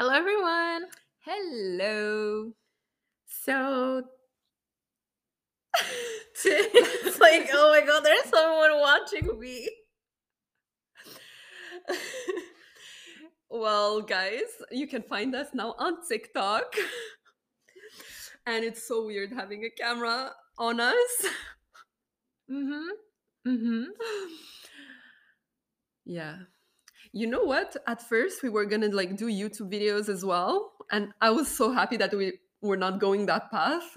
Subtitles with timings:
[0.00, 0.86] Hello, everyone.
[1.26, 2.52] Hello.
[3.26, 4.02] So,
[6.44, 9.68] it's like, oh my god, there's someone watching me.
[13.50, 16.74] well, guys, you can find us now on TikTok.
[18.46, 21.26] and it's so weird having a camera on us.
[22.50, 22.88] Mm-hmm.
[23.46, 23.84] Mm-hmm.
[26.06, 26.36] yeah.
[27.12, 27.76] You know what?
[27.86, 31.72] At first, we were gonna like do YouTube videos as well, and I was so
[31.72, 33.96] happy that we were not going that path.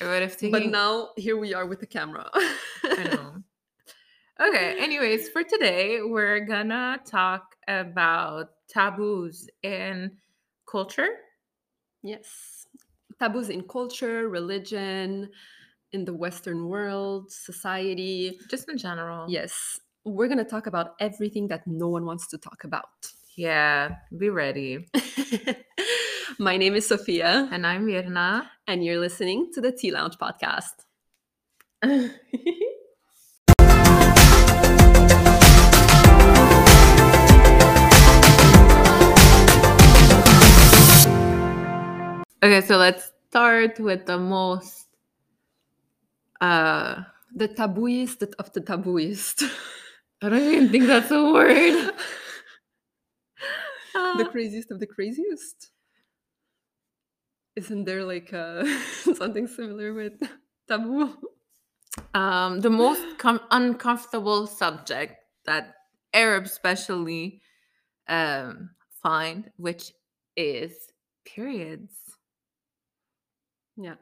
[0.00, 0.52] I would have taken.
[0.52, 2.30] But now here we are with the camera.
[2.34, 3.34] I know.
[4.40, 4.76] Okay.
[4.82, 10.16] Anyways, for today, we're gonna talk about taboos in
[10.68, 11.10] culture.
[12.02, 12.66] Yes.
[13.20, 15.30] Taboos in culture, religion,
[15.92, 18.38] in the Western world, society.
[18.50, 19.30] Just in general.
[19.30, 19.78] Yes.
[20.04, 22.88] We're going to talk about everything that no one wants to talk about.
[23.36, 23.98] Yeah.
[24.16, 24.88] Be ready.
[26.40, 27.48] My name is Sophia.
[27.52, 28.48] And I'm Mirna.
[28.66, 30.74] And you're listening to the Tea Lounge podcast.
[42.42, 44.86] okay, so let's start with the most
[46.40, 47.02] uh
[47.34, 49.48] the tabooist of the tabooist.
[50.22, 51.92] I don't even think that's a word.
[54.18, 55.72] the craziest of the craziest.
[57.56, 58.64] Isn't there like uh,
[59.14, 60.14] something similar with
[60.68, 61.16] taboo?
[62.14, 65.74] Um, the most com- uncomfortable subject that
[66.14, 67.42] Arabs especially
[68.08, 68.70] um,
[69.02, 69.92] find, which
[70.36, 70.72] is
[71.24, 71.94] periods.
[73.76, 73.96] Yeah.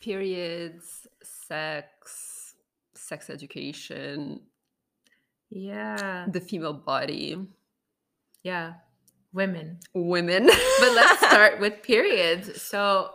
[0.00, 2.54] Periods, sex,
[2.94, 4.40] sex education.
[5.54, 6.26] Yeah.
[6.28, 7.38] The female body.
[8.42, 8.74] Yeah.
[9.32, 9.78] Women.
[9.94, 10.46] Women.
[10.46, 12.60] but let's start with periods.
[12.60, 13.10] So,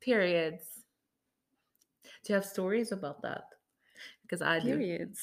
[0.00, 0.64] periods.
[2.24, 3.44] Do you have stories about that?
[4.22, 5.20] Because I periods.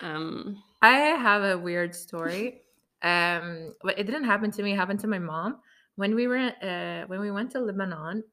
[0.00, 0.06] do.
[0.06, 2.62] Um, I have a weird story.
[3.02, 4.72] um, but it didn't happen to me.
[4.72, 5.58] It happened to my mom
[5.96, 8.24] when we were uh, when we went to Lebanon.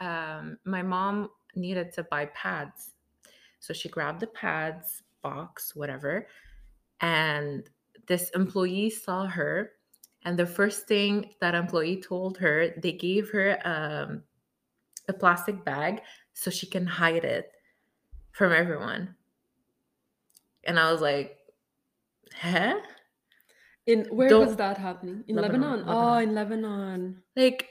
[0.00, 2.94] Um, my mom needed to buy pads,
[3.60, 6.26] so she grabbed the pads box, whatever,
[7.00, 7.68] and
[8.06, 9.72] this employee saw her
[10.26, 14.24] and the first thing that employee told her, they gave her um,
[15.08, 16.02] a plastic bag
[16.34, 17.52] so she can hide it
[18.32, 19.14] from everyone.
[20.64, 21.36] And I was like,
[22.34, 22.80] huh?
[23.86, 25.22] In where Don't, was that happening?
[25.28, 25.86] In Lebanon.
[25.86, 25.94] Lebanon.
[25.96, 27.22] Oh, in Lebanon.
[27.36, 27.68] Like,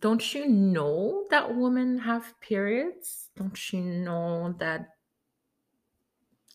[0.00, 3.30] don't you know that women have periods?
[3.36, 4.88] Don't you know that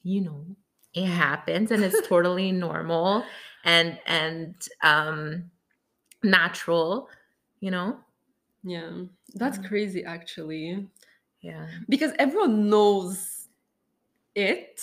[0.04, 0.58] you know
[0.94, 3.24] it happens and it's totally normal
[3.64, 5.50] and and um
[6.24, 7.10] natural
[7.60, 7.98] you know?
[8.64, 8.92] Yeah.
[9.36, 9.68] That's yeah.
[9.68, 10.86] crazy actually.
[11.42, 11.66] Yeah.
[11.88, 13.48] Because everyone knows
[14.36, 14.82] it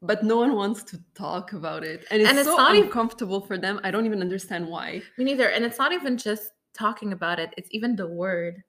[0.00, 2.06] but no one wants to talk about it.
[2.10, 3.80] And it's, and it's so not uncomfortable even, for them.
[3.82, 5.02] I don't even understand why.
[5.16, 5.48] Me neither.
[5.48, 8.62] And it's not even just talking about it it's even the word.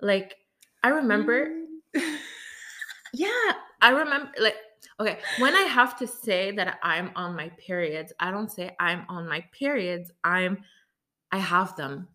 [0.00, 0.36] Like
[0.84, 1.48] i remember
[1.96, 2.16] mm.
[3.14, 4.56] yeah i remember like
[5.00, 9.04] Okay, when I have to say that I'm on my periods, I don't say I'm
[9.08, 10.12] on my periods.
[10.22, 10.58] I'm
[11.32, 12.08] I have them.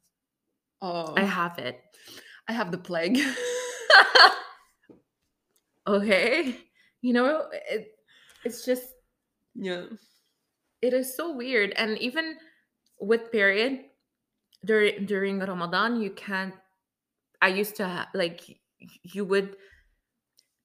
[0.81, 1.13] Oh.
[1.17, 1.81] I have it.
[2.47, 3.19] I have the plague.
[5.87, 6.55] okay.
[7.01, 7.91] You know, it,
[8.45, 8.87] it's just
[9.55, 9.83] yeah.
[10.81, 12.37] It is so weird and even
[13.01, 13.85] with period
[14.63, 16.53] during during Ramadan you can't
[17.41, 18.41] I used to like
[19.03, 19.55] you would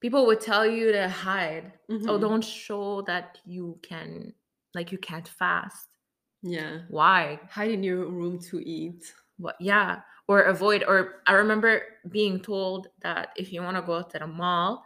[0.05, 1.73] people would tell you to hide.
[1.89, 2.11] Oh, mm-hmm.
[2.11, 4.35] oh don't show that you can
[4.75, 5.89] like you can't fast.
[6.43, 6.81] Yeah.
[6.91, 7.41] Why?
[7.49, 9.15] Hide in your room to eat.
[9.39, 10.01] What yeah.
[10.29, 14.19] Or avoid or i remember being told that if you want to go out to
[14.19, 14.85] the mall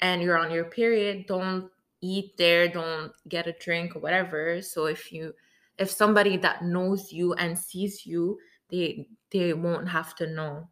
[0.00, 4.62] and you're on your period don't eat there don't get a drink or whatever.
[4.62, 5.34] So if you
[5.76, 8.38] if somebody that knows you and sees you
[8.70, 10.70] they they won't have to know.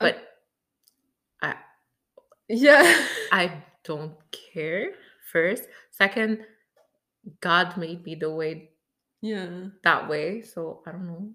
[0.00, 0.27] But
[2.48, 3.06] yeah.
[3.32, 4.92] I don't care.
[5.30, 5.64] First.
[5.90, 6.44] Second,
[7.40, 8.70] God made me the way
[9.20, 10.42] yeah that way.
[10.42, 11.30] So I don't know.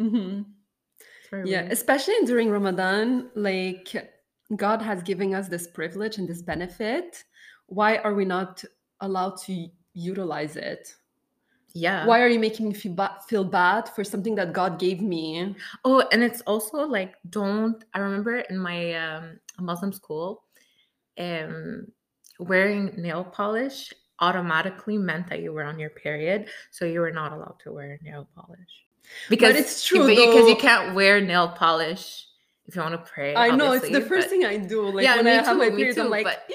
[0.00, 1.46] Mm-hmm.
[1.46, 3.94] Yeah, especially during Ramadan, like
[4.56, 7.22] God has given us this privilege and this benefit.
[7.66, 8.64] Why are we not
[9.00, 10.94] allowed to utilize it?
[11.72, 12.04] Yeah.
[12.04, 15.54] Why are you making me feel, ba- feel bad for something that God gave me?
[15.84, 17.84] Oh, and it's also like, don't.
[17.94, 20.44] I remember in my um, Muslim school,
[21.18, 21.86] um,
[22.38, 27.32] wearing nail polish automatically meant that you were on your period, so you were not
[27.32, 28.84] allowed to wear nail polish.
[29.28, 32.26] Because but it's true because you can't wear nail polish
[32.66, 33.34] if you want to pray.
[33.34, 34.82] I know it's the first thing I do.
[34.90, 36.48] Like yeah, when I have my period, too, I'm like, but,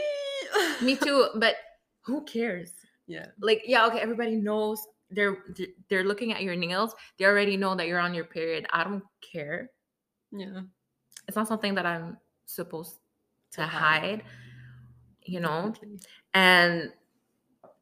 [0.81, 1.27] me too.
[1.35, 1.55] But
[2.01, 2.71] who cares?
[3.07, 3.27] Yeah.
[3.39, 3.99] Like yeah, okay.
[3.99, 4.79] Everybody knows
[5.09, 5.37] they're
[5.89, 6.95] they're looking at your nails.
[7.17, 8.65] They already know that you're on your period.
[8.71, 9.71] I don't care.
[10.31, 10.61] Yeah.
[11.27, 12.97] It's not something that I'm supposed
[13.53, 14.23] to, hide.
[15.23, 15.73] You know,
[16.33, 16.91] and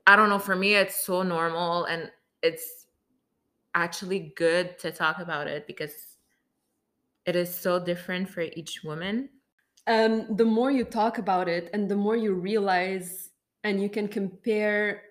[0.07, 0.39] I don't know.
[0.39, 2.09] For me, it's so normal, and
[2.41, 2.87] it's
[3.75, 5.91] actually good to talk about it because
[7.25, 9.29] it is so different for each woman.
[9.87, 13.31] Um, the more you talk about it, and the more you realize,
[13.63, 15.01] and you can compare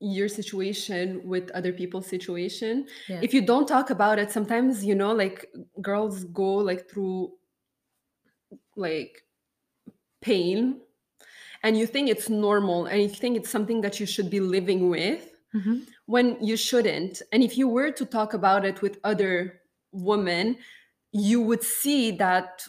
[0.00, 3.18] your situation with other people's situation yeah.
[3.20, 5.46] if you don't talk about it sometimes you know like
[5.82, 7.32] girls go like through
[8.78, 9.24] like
[10.20, 10.80] pain
[11.62, 14.88] and you think it's normal and you think it's something that you should be living
[14.88, 15.78] with mm-hmm.
[16.06, 19.60] when you shouldn't and if you were to talk about it with other
[19.92, 20.56] women
[21.12, 22.66] you would see that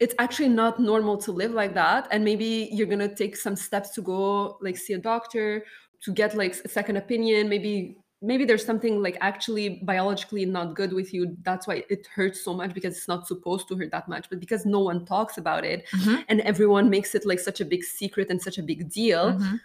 [0.00, 3.56] it's actually not normal to live like that and maybe you're going to take some
[3.56, 5.64] steps to go like see a doctor
[6.02, 10.92] to get like a second opinion maybe maybe there's something like actually biologically not good
[10.92, 14.08] with you that's why it hurts so much because it's not supposed to hurt that
[14.08, 16.16] much but because no one talks about it mm-hmm.
[16.28, 19.56] and everyone makes it like such a big secret and such a big deal mm-hmm.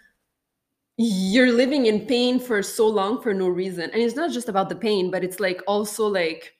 [0.96, 4.68] you're living in pain for so long for no reason and it's not just about
[4.68, 6.52] the pain but it's like also like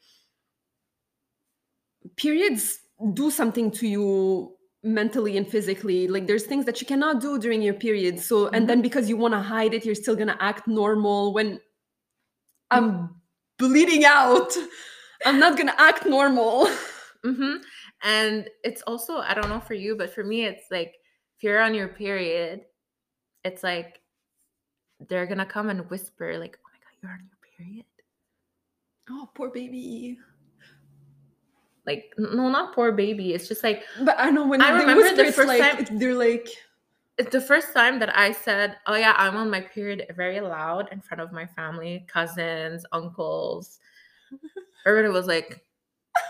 [2.17, 2.81] periods
[3.15, 7.61] do something to you mentally and physically like there's things that you cannot do during
[7.61, 8.67] your period so and mm-hmm.
[8.67, 11.61] then because you want to hide it you're still going to act normal when
[12.71, 13.15] I'm
[13.59, 14.53] bleeding out.
[15.25, 16.67] I'm not gonna act normal.
[17.25, 17.57] Mm-hmm.
[18.03, 20.95] And it's also, I don't know for you, but for me, it's like
[21.37, 22.63] if you're on your period,
[23.45, 24.01] it's like
[25.09, 27.85] they're gonna come and whisper, like, oh my god, you're on your period.
[29.11, 30.19] Oh, poor baby.
[31.87, 33.35] Like, no, not poor baby.
[33.35, 36.15] It's just like But I know when I remember whisper, the first like, time they're
[36.15, 36.49] like
[37.23, 41.01] the first time that I said, "Oh yeah, I'm on my period," very loud in
[41.01, 43.79] front of my family, cousins, uncles.
[44.87, 45.61] Everybody was like,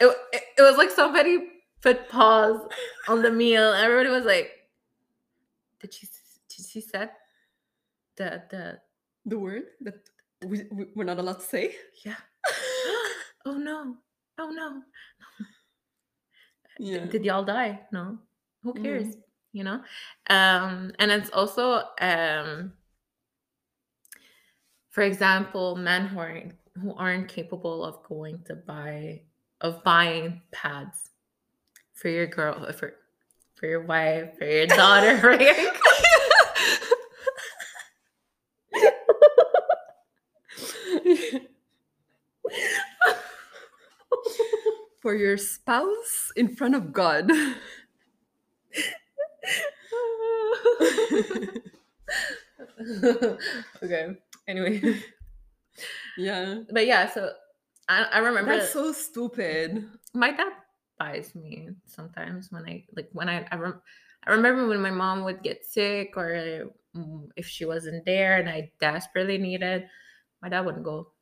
[0.01, 1.39] it, it, it was like somebody
[1.83, 2.61] put pause
[3.09, 3.73] on the meal.
[3.73, 4.51] Everybody was like,
[5.81, 6.09] "Did she?
[6.49, 7.11] Did she said
[8.17, 8.81] the the
[9.27, 10.09] the word that
[10.45, 10.65] we,
[10.95, 12.17] we're not allowed to say?" Yeah.
[13.47, 13.97] oh no!
[14.39, 14.83] Oh no!
[16.79, 17.05] Yeah.
[17.05, 17.81] Did y'all die?
[17.93, 18.19] No.
[18.63, 19.17] Who cares?
[19.17, 19.81] Mm you know
[20.29, 22.73] um and it's also um
[24.91, 29.21] for example men who aren't who aren't capable of going to buy
[29.61, 31.11] of buying pads
[31.93, 32.95] for your girl for
[33.55, 35.55] for your wife for your daughter for your
[45.01, 47.31] for your spouse in front of God.
[53.83, 54.17] okay.
[54.49, 55.03] Anyway.
[56.17, 56.61] Yeah.
[56.71, 57.33] But yeah, so
[57.89, 59.89] I, I remember That's so stupid.
[60.15, 60.53] My dad
[60.99, 63.83] buys me sometimes when I like when I I, rem-
[64.27, 68.49] I remember when my mom would get sick or mm, if she wasn't there and
[68.49, 69.87] I desperately needed,
[70.43, 71.13] my dad wouldn't go.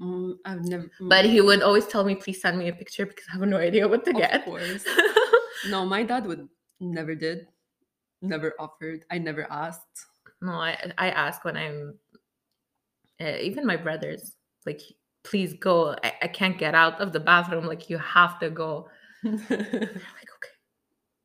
[0.00, 0.90] Mm, I've never.
[1.00, 1.08] Mm.
[1.08, 3.56] But he would always tell me, "Please send me a picture because I have no
[3.58, 4.84] idea what to of get." Course.
[5.68, 6.48] no, my dad would
[6.80, 7.46] never did
[8.22, 9.04] never offered.
[9.10, 10.06] I never asked.
[10.42, 11.98] No, I I ask when I'm
[13.20, 14.36] uh, even my brothers
[14.66, 14.80] like
[15.22, 15.94] please go.
[16.02, 17.66] I, I can't get out of the bathroom.
[17.66, 18.88] Like you have to go.
[19.24, 20.50] like okay.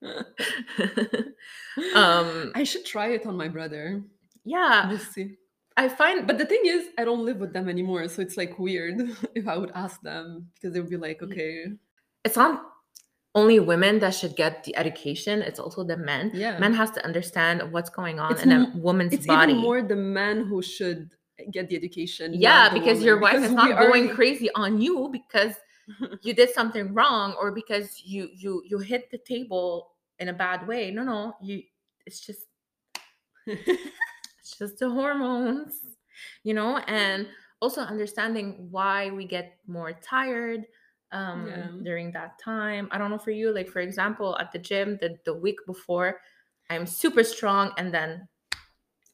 [1.96, 4.02] um I should try it on my brother.
[4.44, 4.90] Yeah.
[4.90, 5.38] We'll see.
[5.78, 8.60] I find but the thing is I don't live with them anymore, so it's like
[8.60, 9.02] weird
[9.36, 11.66] if I would ask them because they would be like, okay.
[12.24, 12.64] It's not
[13.36, 15.42] only women that should get the education.
[15.42, 16.32] It's also the men.
[16.34, 16.58] Yeah.
[16.58, 19.54] Men has to understand what's going on it's in a woman's it's body.
[19.54, 21.12] It's more the men who should
[21.52, 22.34] get the education.
[22.34, 23.04] Yeah, because woman.
[23.04, 25.54] your wife because is not going crazy on you because
[26.24, 30.66] you did something wrong or because you you you hit the table in a bad
[30.66, 30.90] way.
[30.90, 31.62] No, no, you
[32.06, 32.46] it's just
[33.46, 35.82] it's just the hormones,
[36.44, 37.28] you know, and
[37.62, 40.66] also understanding why we get more tired
[41.16, 41.68] um yeah.
[41.84, 45.18] during that time i don't know for you like for example at the gym the,
[45.26, 46.20] the week before
[46.70, 48.28] i'm super strong and then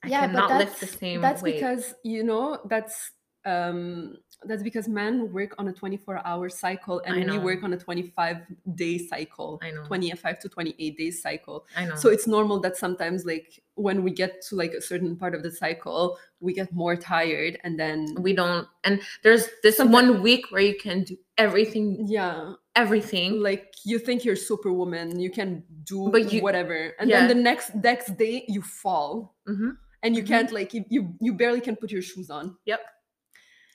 [0.04, 1.56] i yeah, cannot lift the same that's weight.
[1.56, 3.12] because you know that's
[3.46, 7.78] um that's because men work on a 24 hour cycle and we work on a
[7.78, 8.38] 25
[8.76, 12.76] day cycle I know 25 to 28 days cycle I know so it's normal that
[12.76, 16.74] sometimes like when we get to like a certain part of the cycle we get
[16.74, 21.16] more tired and then we don't and there's this one week where you can do
[21.38, 27.10] everything yeah everything like you think you're superwoman you can do But you- whatever and
[27.10, 27.20] yeah.
[27.20, 29.78] then the next next day you fall Mhm.
[30.04, 30.28] and you Mhm.
[30.28, 32.82] can't like you, you you barely can put your shoes on Yep.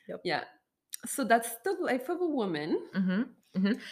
[0.09, 0.21] Yep.
[0.25, 0.45] yeah
[1.05, 2.81] so that's the life of a woman.
[2.95, 3.23] Hmm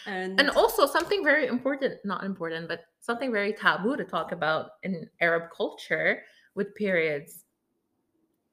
[0.06, 4.72] and and also something very important not important but something very taboo to talk about
[4.82, 6.20] in arab culture
[6.54, 7.44] with periods.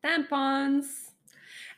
[0.03, 1.11] Tampons.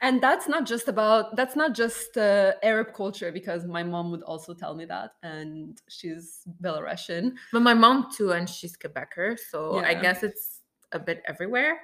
[0.01, 4.23] And that's not just about that's not just uh, arab culture because my mom would
[4.23, 7.33] also tell me that and she's belarusian.
[7.51, 10.61] But my mom too and she's quebecer so i guess it's
[10.91, 11.79] a bit everywhere.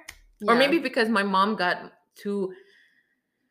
[0.46, 2.52] Or maybe because my mom got too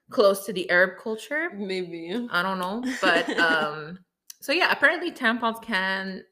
[0.10, 1.50] close to the arab culture.
[1.56, 2.28] Maybe.
[2.32, 4.00] I don't know but um
[4.40, 6.24] so yeah apparently tampons can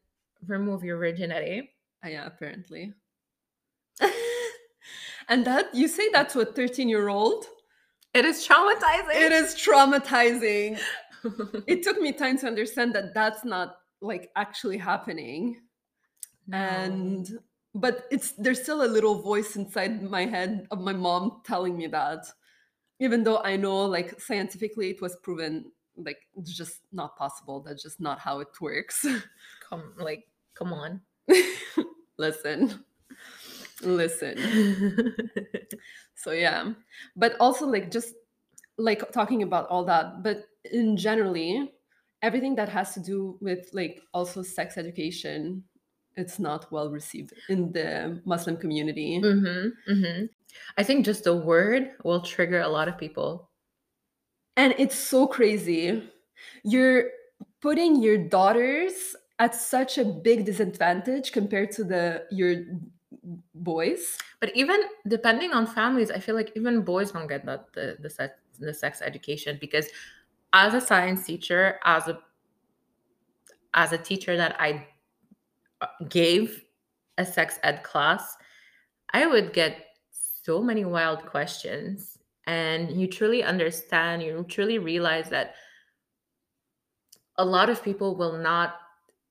[0.46, 1.70] remove your virginity.
[2.04, 2.94] Uh, yeah apparently.
[5.30, 7.46] And that you say that to a 13 year old
[8.14, 9.16] it is traumatizing.
[9.16, 10.80] It is traumatizing.
[11.68, 15.58] It took me time to understand that that's not like actually happening.
[16.48, 16.58] No.
[16.58, 17.40] and
[17.76, 21.88] but it's there's still a little voice inside my head of my mom telling me
[21.88, 22.26] that
[23.00, 27.62] even though i know like scientifically it was proven like it's just not possible.
[27.62, 29.06] That's just not how it works.
[29.70, 31.02] Come like come on.
[32.18, 32.84] Listen.
[33.82, 35.14] Listen.
[36.16, 36.74] So yeah.
[37.16, 38.16] But also like just
[38.80, 41.72] like talking about all that but in generally
[42.24, 45.64] everything that has to do with like also sex education
[46.16, 49.20] it's not well received in the muslim community.
[49.20, 50.26] Hmm hmm
[50.78, 53.50] I think just the word will trigger a lot of people.
[54.56, 56.04] and it's so crazy
[56.64, 57.06] you're
[57.62, 62.66] putting your daughters at such a big disadvantage compared to the your
[63.56, 67.98] boys But even depending on families, I feel like even boys don't get that the
[68.00, 69.88] the sex the sex education because
[70.54, 72.20] as a science teacher, as a
[73.74, 74.88] as a teacher that I
[75.82, 76.64] uh, gave
[77.18, 78.38] a sex ed class,
[79.14, 79.87] I would get
[80.48, 85.56] so many wild questions and you truly understand, you truly realize that
[87.36, 88.76] a lot of people will not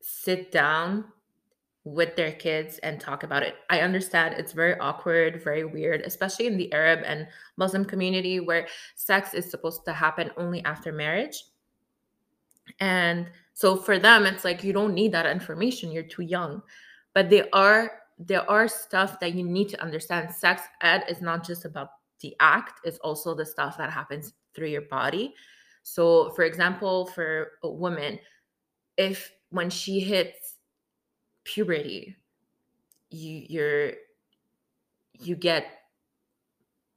[0.02, 1.06] sit down
[1.84, 3.54] with their kids and talk about it.
[3.70, 8.68] I understand it's very awkward, very weird, especially in the Arab and Muslim community where
[8.94, 11.44] sex is supposed to happen only after marriage.
[12.78, 16.60] And so for them it's like you don't need that information, you're too young.
[17.14, 20.34] But they are there are stuff that you need to understand.
[20.34, 24.68] Sex ed is not just about the act, it's also the stuff that happens through
[24.68, 25.34] your body.
[25.82, 28.18] So for example, for a woman,
[28.96, 30.56] if when she hits
[31.44, 32.16] puberty
[33.10, 33.92] you you're
[35.12, 35.66] you get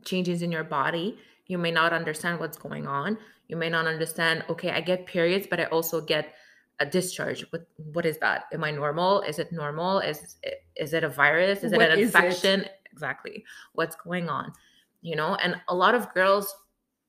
[0.03, 4.43] changes in your body you may not understand what's going on you may not understand
[4.49, 6.33] okay i get periods but i also get
[6.79, 8.45] a discharge what what is that?
[8.53, 9.21] Am i normal?
[9.21, 9.99] Is it normal?
[9.99, 11.63] Is it, is it a virus?
[11.63, 12.15] Is What it an is it?
[12.15, 12.65] infection?
[12.91, 13.43] Exactly.
[13.73, 14.53] What's going on
[15.01, 15.35] you know?
[15.35, 16.53] And a lot of girls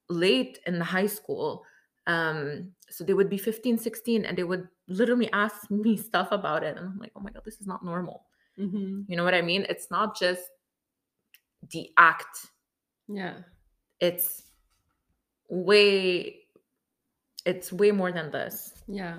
[0.08, 1.64] late in the high school
[2.06, 6.62] um so they would be 15 16 and they would literally ask me stuff about
[6.64, 8.24] it and i'm like oh my god this is not normal.
[8.58, 9.04] Mhm.
[9.08, 9.66] you know what i mean?
[9.68, 10.42] It's not just
[11.72, 12.46] the act.
[13.06, 13.34] Yeah.
[14.00, 14.42] It's
[15.48, 16.36] way
[17.44, 18.72] it's way more than this.
[18.86, 19.16] Yeah.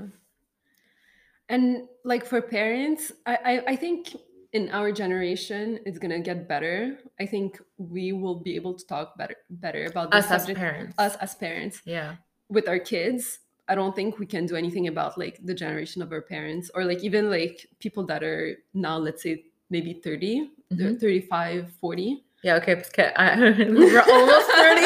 [1.52, 4.16] And like for parents, I, I, I think
[4.54, 6.98] in our generation it's gonna get better.
[7.20, 10.60] I think we will be able to talk better better about this us as subject.
[10.60, 10.96] parents.
[10.98, 11.82] Us as parents.
[11.86, 12.16] Yeah.
[12.50, 13.40] With our kids.
[13.68, 16.84] I don't think we can do anything about like the generation of our parents or
[16.84, 21.00] like even like people that are now let's say maybe 30 they're Mhm.
[21.00, 23.36] 35 40 yeah okay okay I,
[23.80, 24.82] we're almost 30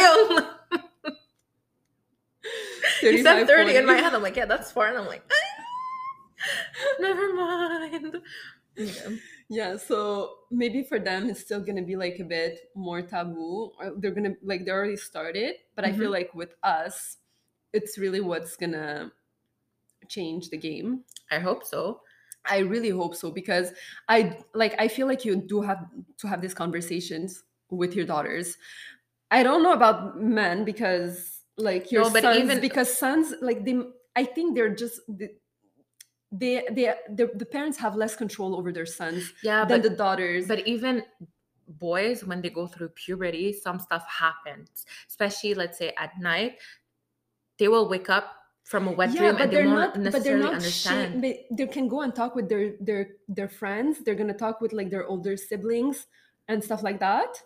[3.01, 4.13] you said 35, 30 in my head.
[4.13, 4.87] I'm like yeah that's far.
[4.89, 5.23] And i'm like
[6.99, 8.21] never mind
[8.77, 9.09] yeah.
[9.47, 13.71] Yeah, so maybe for them it's still gonna be like a bit more taboo.
[13.81, 16.11] Uh, they're gonna like they already started, but I feel mm-hmm.
[16.13, 17.17] like with us,
[17.71, 19.11] it's really what's gonna
[20.07, 21.03] change the game.
[21.31, 22.01] i hope so
[22.47, 23.71] I really hope so because
[24.07, 25.85] I like I feel like you do have
[26.19, 28.57] to have these conversations with your daughters.
[29.31, 33.65] I don't know about men because like your No, but sons even- because sons like
[33.65, 33.81] they
[34.15, 35.29] I think they're just they
[36.39, 39.95] they, they the, the parents have less control over their sons yeah than but the
[39.95, 40.47] daughters.
[40.47, 41.03] but even
[41.67, 46.57] boys when they go through puberty some stuff happens especially let's say at night
[47.57, 50.53] they will wake up from a wet yeah, dream and they won't not, necessarily but
[50.55, 54.33] understand they, they can go and talk with their their their friends they're going to
[54.33, 56.07] talk with like their older siblings
[56.47, 57.41] and stuff like that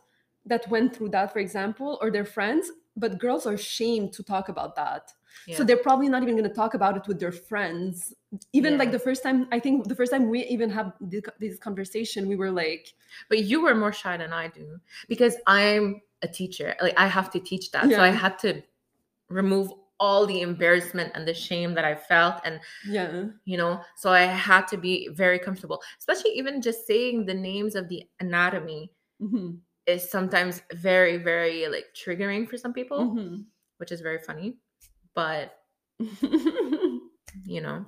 [0.46, 4.50] that went through that for example or their friends but girls are shamed to talk
[4.50, 5.12] about that
[5.48, 5.58] yeah.
[5.58, 8.14] so they're probably not even going to talk about it with their friends
[8.54, 8.80] even yeah.
[8.80, 10.94] like the first time i think the first time we even have
[11.40, 12.94] this conversation we were like
[13.30, 17.30] but you were more shy than i do because i'm a teacher like i have
[17.32, 17.98] to teach that yeah.
[17.98, 18.62] so i had to
[19.30, 24.12] remove all the embarrassment and the shame that i felt and yeah you know so
[24.12, 28.92] i had to be very comfortable especially even just saying the names of the anatomy
[29.22, 29.52] mm-hmm.
[29.88, 33.42] is sometimes very very like triggering for some people mm-hmm.
[33.78, 34.56] which is very funny
[35.20, 35.60] but
[37.46, 37.86] you know.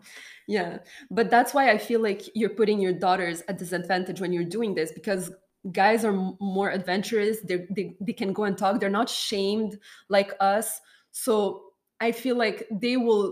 [0.48, 4.54] Yeah but that's why i feel like you're putting your daughters at disadvantage when you're
[4.58, 5.32] doing this because
[5.72, 10.32] guys are more adventurous they they they can go and talk they're not shamed like
[10.40, 10.82] us.
[11.12, 11.34] So
[12.08, 13.26] i feel like they will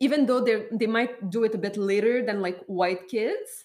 [0.00, 3.64] even though they they might do it a bit later than like white kids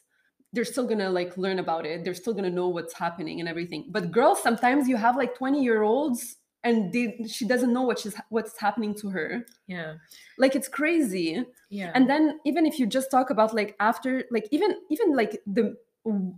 [0.53, 2.05] they're still gonna like learn about it.
[2.05, 3.81] They're still gonna know what's happening and everything.
[3.89, 7.99] But girls sometimes you have like 20 year olds and they, she doesn't know what
[7.99, 9.45] she's what's happening to her.
[9.67, 9.93] Yeah.
[10.37, 11.45] Like it's crazy.
[11.69, 11.91] Yeah.
[11.93, 15.77] And then even if you just talk about like after like even even like the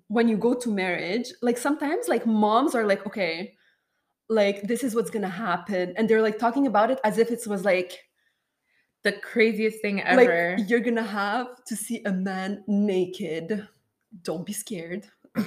[0.08, 3.54] when you go to marriage like sometimes like moms are like okay
[4.30, 5.94] like this is what's gonna happen.
[5.96, 7.98] And they're like talking about it as if it was like
[9.04, 10.58] the craziest thing ever.
[10.58, 13.68] like you're gonna have to see a man naked.
[14.24, 15.08] Don't be scared.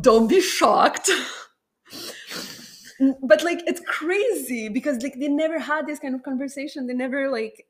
[0.00, 1.10] Don't be shocked
[3.22, 6.86] but like it's crazy because like they never had this kind of conversation.
[6.86, 7.66] They never like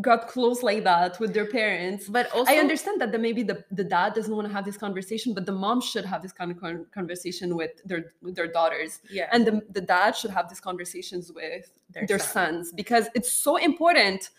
[0.00, 2.08] got close like that with their parents.
[2.08, 4.76] But also i understand that the, maybe the, the dad doesn't want to have this
[4.76, 8.46] conversation but the mom should have this kind of con- conversation with their with their
[8.46, 9.00] daughters.
[9.10, 9.28] Yeah.
[9.32, 12.28] And the, the dad should have these conversations with their, their son.
[12.28, 14.30] sons because it's so important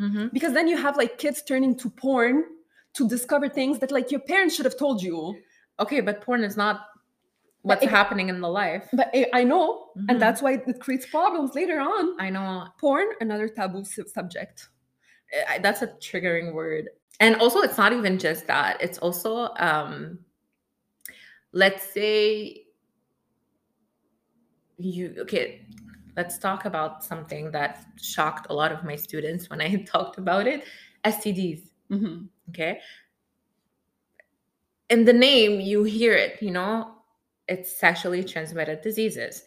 [0.00, 0.28] mm-hmm.
[0.32, 2.44] because then you have like kids turning to porn
[2.94, 5.36] to discover things that like your parents should have told you.
[5.78, 6.89] Okay but porn is not
[7.62, 8.88] what's it, happening in the life.
[8.92, 10.06] But it, I know, mm-hmm.
[10.08, 12.20] and that's why it creates problems later on.
[12.20, 12.66] I know.
[12.78, 14.68] Porn, another taboo subject.
[15.48, 16.88] I, that's a triggering word.
[17.20, 18.80] And also, it's not even just that.
[18.80, 20.18] It's also, um,
[21.52, 22.64] let's say,
[24.78, 25.66] you okay.
[26.16, 30.46] Let's talk about something that shocked a lot of my students when I talked about
[30.46, 30.64] it:
[31.04, 31.68] STDs.
[31.90, 32.24] Mm-hmm.
[32.48, 32.80] Okay.
[34.88, 36.42] In the name, you hear it.
[36.42, 36.99] You know,
[37.50, 39.42] it's sexually transmitted diseases.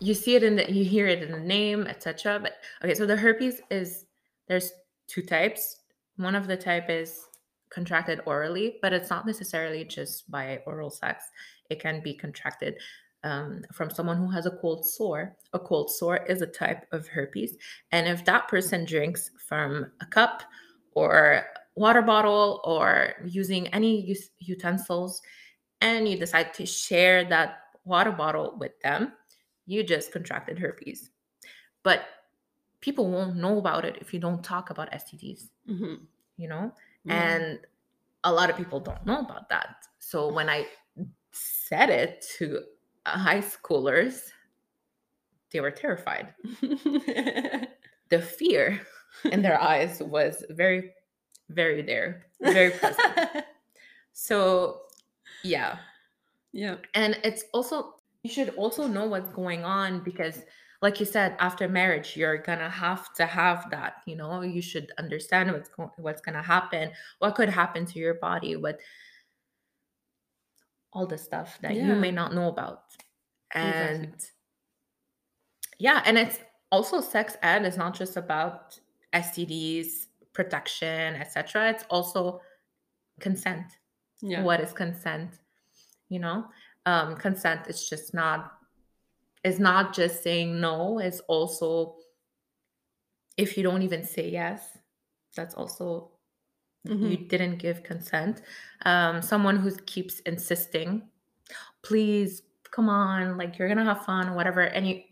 [0.00, 2.38] You see it in the you hear it in the name, etc.
[2.40, 4.06] But okay, so the herpes is
[4.48, 4.72] there's
[5.08, 5.80] two types.
[6.16, 7.26] One of the type is
[7.70, 11.24] contracted orally, but it's not necessarily just by oral sex.
[11.68, 12.76] It can be contracted
[13.24, 15.36] um, from someone who has a cold sore.
[15.52, 17.56] A cold sore is a type of herpes.
[17.92, 20.42] And if that person drinks from a cup
[20.94, 21.44] or
[21.76, 25.22] water bottle or using any utensils
[25.80, 29.12] and you decide to share that water bottle with them,
[29.66, 31.10] you just contracted herpes.
[31.82, 32.04] But
[32.80, 35.94] people won't know about it if you don't talk about STDs, mm-hmm.
[36.36, 36.72] you know?
[37.06, 37.10] Mm-hmm.
[37.10, 37.58] And
[38.24, 39.76] a lot of people don't know about that.
[39.98, 40.66] So when I
[41.32, 42.62] said it to
[43.06, 44.30] high schoolers,
[45.52, 46.34] they were terrified.
[46.60, 48.80] the fear
[49.24, 50.92] in their eyes was very,
[51.48, 53.44] very there, very present.
[54.12, 54.82] so
[55.42, 55.78] yeah.
[56.52, 56.76] Yeah.
[56.94, 60.42] And it's also, you should also know what's going on because,
[60.82, 63.96] like you said, after marriage, you're gonna have to have that.
[64.06, 68.14] You know, you should understand what's going, what's gonna happen, what could happen to your
[68.14, 68.80] body, what
[70.92, 71.86] all the stuff that yeah.
[71.86, 72.82] you may not know about,
[73.54, 74.28] and exactly.
[75.78, 76.40] yeah, and it's
[76.72, 78.78] also sex ed is not just about
[79.12, 81.70] STDs, protection, etc.
[81.70, 82.40] It's also
[83.20, 83.64] consent
[84.22, 84.42] yeah.
[84.42, 85.30] what is consent
[86.08, 86.44] you know
[86.86, 88.52] um consent is just not
[89.44, 91.96] it's not just saying no it's also
[93.36, 94.78] if you don't even say yes
[95.34, 96.10] that's also
[96.86, 97.06] mm-hmm.
[97.06, 98.42] you didn't give consent
[98.84, 101.02] um someone who keeps insisting
[101.82, 105.02] please come on like you're gonna have fun whatever and you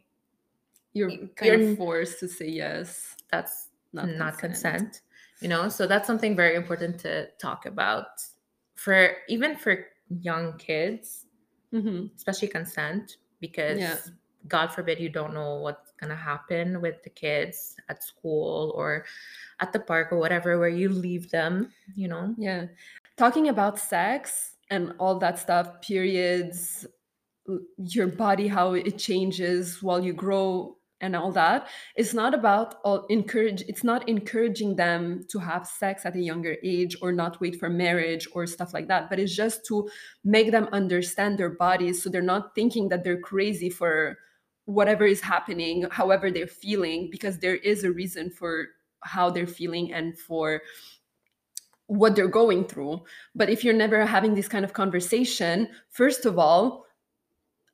[0.93, 4.79] you're kind you're, of forced to say yes that's not, not consent.
[4.79, 5.01] consent
[5.41, 8.07] you know so that's something very important to talk about
[8.79, 11.27] for even for young kids,
[11.75, 12.07] mm-hmm.
[12.17, 13.97] especially consent, because yeah.
[14.47, 19.05] God forbid you don't know what's gonna happen with the kids at school or
[19.61, 22.35] at the park or whatever where you leave them, you know.
[22.39, 22.67] Yeah.
[23.17, 26.87] Talking about sex, and all that stuff periods
[27.79, 33.07] your body how it changes while you grow and all that it's not about all
[33.07, 37.59] encourage it's not encouraging them to have sex at a younger age or not wait
[37.59, 39.89] for marriage or stuff like that but it's just to
[40.25, 44.19] make them understand their bodies so they're not thinking that they're crazy for
[44.65, 48.67] whatever is happening however they're feeling because there is a reason for
[49.03, 50.61] how they're feeling and for
[51.89, 53.03] what they're going through.
[53.35, 56.85] But if you're never having this kind of conversation first of all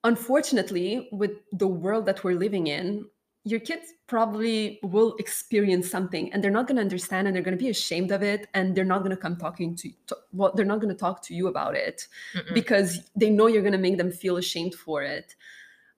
[0.04, 3.04] unfortunately with the world that we're living in
[3.44, 7.56] your kids probably will experience something and they're not going to understand and they're going
[7.56, 10.52] to be ashamed of it and they're not going to come talking to, to well
[10.54, 12.54] they're not going to talk to you about it Mm-mm.
[12.54, 15.34] because they know you're going to make them feel ashamed for it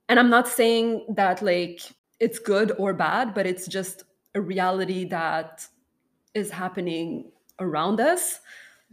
[0.09, 1.80] and i'm not saying that like
[2.20, 4.04] it's good or bad but it's just
[4.35, 5.66] a reality that
[6.35, 7.30] is happening
[7.61, 8.40] around us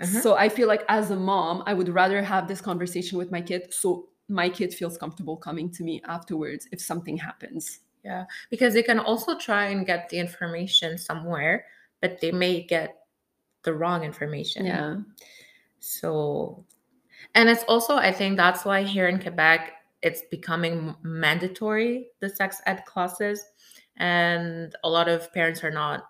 [0.02, 0.22] uh-huh.
[0.22, 3.42] so i feel like as a mom i would rather have this conversation with my
[3.42, 8.74] kid so my kid feels comfortable coming to me afterwards if something happens yeah, because
[8.74, 11.66] they can also try and get the information somewhere,
[12.02, 13.06] but they may get
[13.64, 14.66] the wrong information.
[14.66, 14.98] Yeah.
[15.80, 16.66] So,
[17.36, 22.62] and it's also, I think that's why here in Quebec, it's becoming mandatory, the sex
[22.66, 23.44] ed classes.
[23.98, 26.10] And a lot of parents are not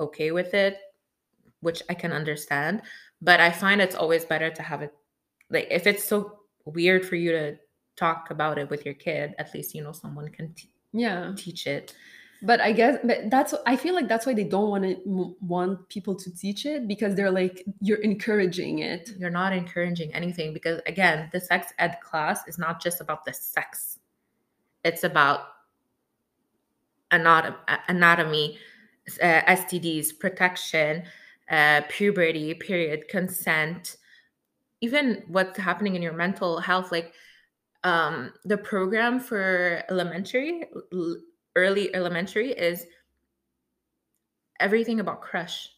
[0.00, 0.78] okay with it,
[1.60, 2.82] which I can understand.
[3.20, 4.94] But I find it's always better to have it,
[5.50, 7.56] like, if it's so weird for you to
[7.96, 11.32] talk about it with your kid, at least, you know, someone can t- yeah.
[11.36, 11.94] teach it.
[12.42, 15.88] But i guess but that's i feel like that's why they don't want to want
[15.88, 19.10] people to teach it because they're like you're encouraging it.
[19.18, 23.32] You're not encouraging anything because again the sex ed class is not just about the
[23.32, 23.98] sex.
[24.84, 25.40] It's about
[27.10, 27.56] anatomy,
[27.88, 28.58] anatomy
[29.22, 31.04] uh, stds protection
[31.50, 33.96] uh, puberty period consent
[34.80, 37.12] even what's happening in your mental health like
[37.86, 40.64] um, the program for elementary,
[41.54, 42.84] early elementary, is
[44.58, 45.70] everything about crush.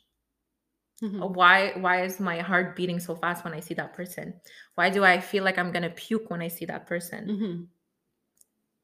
[1.03, 1.21] Mm-hmm.
[1.21, 4.33] Why why is my heart beating so fast when I see that person?
[4.75, 7.29] Why do I feel like I'm gonna puke when I see that person?
[7.29, 7.62] Mm-hmm.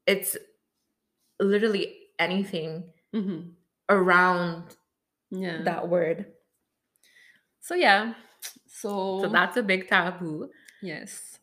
[0.05, 0.37] It's
[1.39, 2.83] literally anything
[3.13, 3.49] mm-hmm.
[3.89, 4.75] around
[5.31, 5.63] yeah.
[5.63, 6.27] that word.
[7.59, 8.13] So yeah.
[8.67, 10.51] So so that's a big taboo.
[10.83, 11.34] Yes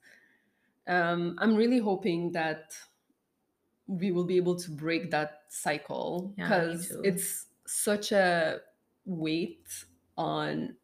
[0.89, 2.75] um, I'm really hoping that
[3.87, 8.61] we will be able to break that cycle because yeah, it's such a
[9.05, 9.69] weight
[10.17, 10.77] on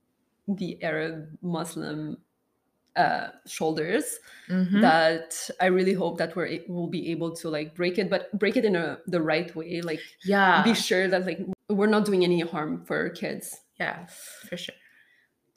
[0.46, 2.18] the Arab Muslim
[2.96, 4.18] uh, shoulders
[4.50, 4.80] mm-hmm.
[4.80, 8.56] that I really hope that we're will be able to like break it, but break
[8.56, 9.80] it in a the right way.
[9.82, 13.56] Like, yeah, be sure that like we're not doing any harm for kids.
[13.78, 14.06] Yeah,
[14.48, 14.74] for sure.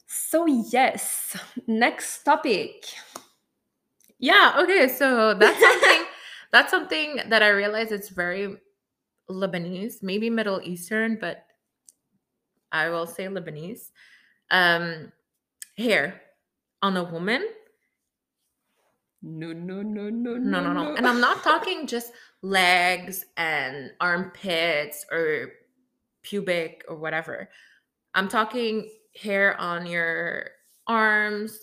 [0.05, 1.35] So yes,
[1.67, 2.85] next topic.
[4.21, 4.87] Yeah, okay.
[4.87, 6.05] So that's something
[6.53, 8.55] that's something that I realize it's very
[9.29, 11.45] Lebanese, maybe Middle Eastern, but
[12.71, 13.89] I will say Lebanese.
[14.51, 15.11] Um
[15.77, 16.21] hair
[16.81, 17.47] on a woman.
[19.23, 20.95] No, no, no, no, no, no, no.
[20.95, 25.51] And I'm not talking just legs and armpits or
[26.23, 27.49] pubic or whatever.
[28.15, 30.51] I'm talking hair on your
[30.87, 31.59] arms,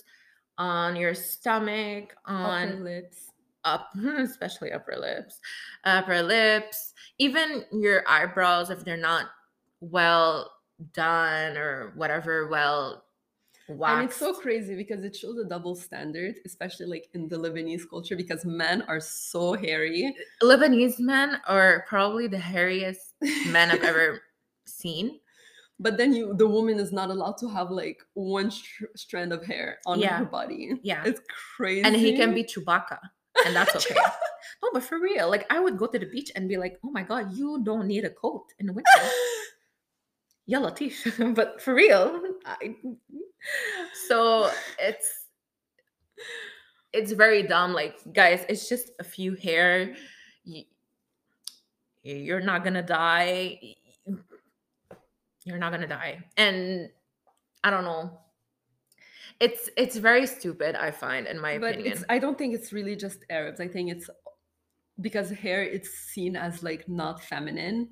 [0.59, 3.31] on your stomach, on upper lips,
[3.63, 5.39] up, especially upper lips,
[5.85, 9.27] upper lips, even your eyebrows if they're not
[9.79, 10.51] well
[10.93, 13.05] done or whatever, well
[13.69, 13.95] waxed.
[13.95, 17.89] And it's so crazy because it shows a double standard, especially like in the Lebanese
[17.89, 20.13] culture, because men are so hairy.
[20.43, 23.13] Lebanese men are probably the hairiest
[23.47, 24.21] men I've ever
[24.65, 25.19] seen
[25.79, 28.51] but then you the woman is not allowed to have like one
[28.95, 30.17] strand of hair on yeah.
[30.17, 30.79] her body.
[30.83, 31.03] Yeah.
[31.05, 31.21] It's
[31.55, 32.99] crazy and he can be chewbacca
[33.45, 33.95] and that's okay.
[34.61, 36.91] No but for real like i would go to the beach and be like oh
[36.91, 38.89] my god you don't need a coat in the winter.
[40.47, 42.75] Yeah latif but for real I...
[44.07, 45.27] so it's
[46.91, 49.95] it's very dumb like guys it's just a few hair.
[52.01, 53.75] You're not gonna die
[55.49, 56.89] you're not gonna die and
[57.63, 58.19] i don't know
[59.39, 61.73] it's it's very stupid i find in my opinion.
[61.73, 64.09] but opinion i don't think it's really just arabs i think it's
[65.01, 67.89] because hair it's seen as like not feminine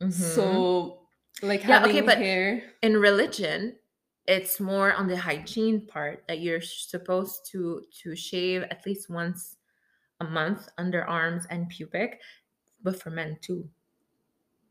[0.00, 0.10] mm-hmm.
[0.10, 1.00] so
[1.42, 3.74] like yeah okay but hair in religion
[4.26, 9.56] it's more on the hygiene part that you're supposed to to shave at least once
[10.20, 12.20] a month underarms and pubic
[12.82, 13.68] but for men too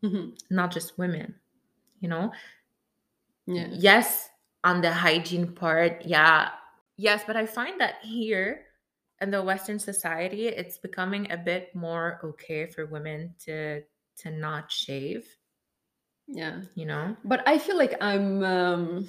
[0.04, 0.30] mm-hmm.
[0.52, 1.34] not just women
[2.00, 2.32] you know
[3.46, 4.30] yeah yes
[4.64, 6.50] on the hygiene part yeah
[6.98, 8.66] yes, but I find that here
[9.22, 13.84] in the Western society, it's becoming a bit more okay for women to
[14.18, 15.26] to not shave.
[16.28, 16.62] Yeah.
[16.76, 17.16] You know?
[17.24, 19.08] But I feel like I'm um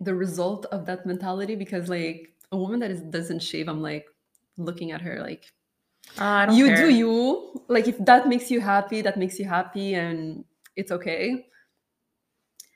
[0.00, 4.06] the result of that mentality because like a woman that is doesn't shave, I'm like
[4.56, 5.44] looking at her like
[6.16, 6.76] uh, you care.
[6.76, 7.62] do you.
[7.68, 10.44] Like if that makes you happy, that makes you happy and
[10.78, 11.46] it's okay.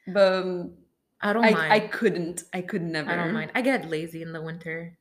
[0.08, 0.72] But um,
[1.20, 1.72] I don't I, mind.
[1.72, 2.42] I couldn't.
[2.52, 3.10] I could never.
[3.10, 3.52] I don't mind.
[3.54, 4.98] I get lazy in the winter.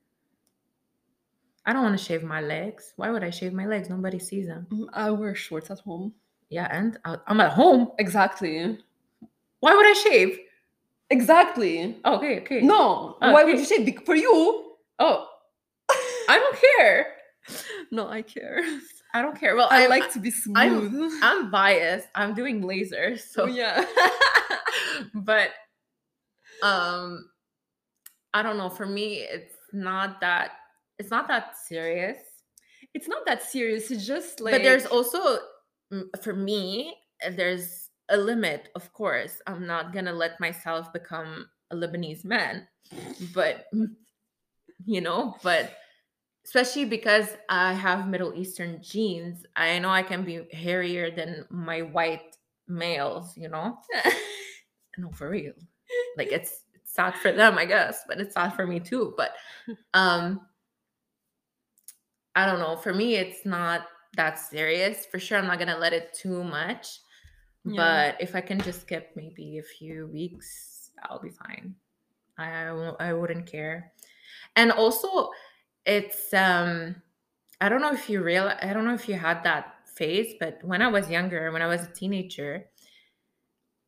[1.65, 2.93] I don't want to shave my legs.
[2.95, 3.89] Why would I shave my legs?
[3.89, 4.67] Nobody sees them.
[4.71, 6.13] Mm, I wear shorts at home.
[6.49, 7.91] Yeah, and I'm at home.
[7.97, 8.77] Exactly.
[9.59, 10.39] Why would I shave?
[11.09, 11.97] Exactly.
[12.05, 12.61] Oh, okay, okay.
[12.61, 13.17] No.
[13.21, 13.51] Oh, Why okay.
[13.51, 13.99] would you shave?
[14.05, 14.75] For you.
[14.99, 15.27] Oh.
[16.29, 17.07] I don't care.
[17.91, 18.63] No, I care.
[19.13, 19.56] I don't care.
[19.56, 20.56] Well, I, I like to be smooth.
[20.56, 22.08] I'm, I'm, biased.
[22.15, 23.86] I'm doing laser, so oh, yeah.
[25.13, 25.50] but
[26.63, 27.30] um,
[28.34, 28.69] I don't know.
[28.69, 30.52] For me, it's not that.
[30.97, 32.17] It's not that serious.
[32.93, 33.91] It's not that serious.
[33.91, 34.54] It's just like.
[34.54, 35.39] But there's also,
[36.21, 36.95] for me,
[37.32, 38.69] there's a limit.
[38.76, 42.67] Of course, I'm not gonna let myself become a Lebanese man,
[43.34, 43.65] but
[44.86, 45.74] you know, but
[46.45, 51.82] especially because I have Middle Eastern genes, I know I can be hairier than my
[51.82, 52.36] white
[52.67, 53.77] males, you know?
[54.97, 55.54] no, for real.
[56.17, 59.13] Like it's, it's sad for them, I guess, but it's sad for me too.
[59.17, 59.34] But
[59.93, 60.41] um
[62.36, 62.77] I don't know.
[62.77, 65.06] For me, it's not that serious.
[65.06, 66.99] For sure, I'm not gonna let it too much.
[67.65, 68.13] Yeah.
[68.13, 71.75] But if I can just skip maybe a few weeks, I'll be fine.
[72.38, 73.91] I I, I wouldn't care.
[74.56, 75.30] And also,
[75.85, 76.95] it's um
[77.59, 80.59] I don't know if you real I don't know if you had that phase, but
[80.63, 82.65] when I was younger, when I was a teenager,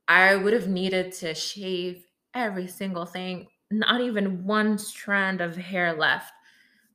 [0.07, 2.03] I would have needed to shave
[2.33, 6.33] every single thing, not even one strand of hair left.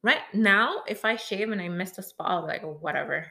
[0.03, 3.27] Right now, if I shave and I missed a spot, I'll be like, oh, whatever.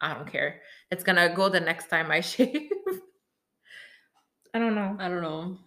[0.00, 0.60] I don't care.
[0.90, 2.70] It's gonna go the next time I shave.
[4.54, 4.96] I don't know.
[4.98, 5.58] I don't know.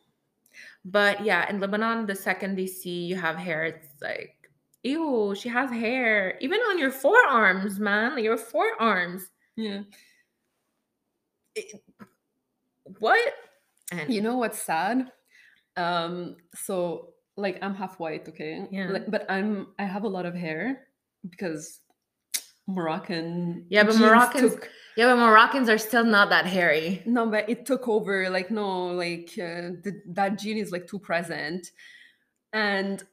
[0.84, 4.35] But yeah, in Lebanon, the second they see you have hair, it's like
[4.86, 6.38] ew, she has hair.
[6.40, 8.16] Even on your forearms, man.
[8.16, 9.32] Like your forearms.
[9.56, 9.82] Yeah.
[11.56, 11.82] It,
[13.00, 13.34] what?
[13.92, 15.12] And you know what's sad?
[15.76, 18.68] Um, so like I'm half white, okay?
[18.72, 18.90] Yeah.
[18.90, 20.88] Like, but I'm I have a lot of hair
[21.30, 21.82] because
[22.68, 23.66] Moroccan.
[23.70, 24.54] Yeah, but Moroccans.
[24.54, 27.02] Took, yeah, but Moroccans are still not that hairy.
[27.06, 28.30] No, but it took over.
[28.30, 31.72] Like no, like uh, the, that gene is like too present,
[32.54, 33.04] and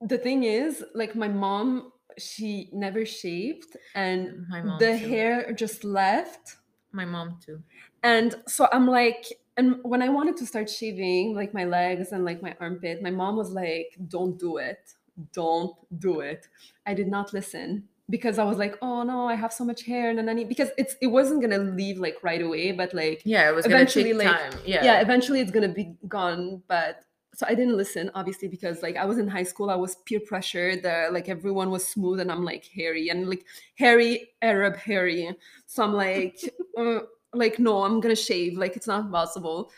[0.00, 5.08] the thing is, like my mom, she never shaved, and my mom the too.
[5.08, 6.56] hair just left.
[6.92, 7.62] My mom too.
[8.02, 12.24] And so I'm like, and when I wanted to start shaving like my legs and
[12.24, 14.94] like my armpit, my mom was like, "Don't do it,
[15.32, 16.48] don't do it."
[16.86, 20.10] I did not listen because I was like, "Oh no, I have so much hair,"
[20.10, 23.54] and then because it's it wasn't gonna leave like right away, but like yeah, it
[23.54, 24.52] was eventually like time.
[24.64, 28.96] yeah, yeah, eventually it's gonna be gone, but so I didn't listen, obviously, because like
[28.96, 30.84] I was in high school, I was peer pressured.
[30.84, 33.44] Uh, like everyone was smooth, and I'm like hairy and like
[33.76, 35.34] hairy Arab hairy.
[35.66, 36.38] So I'm like,
[36.76, 37.00] uh,
[37.32, 38.58] like no, I'm gonna shave.
[38.58, 39.70] Like it's not possible.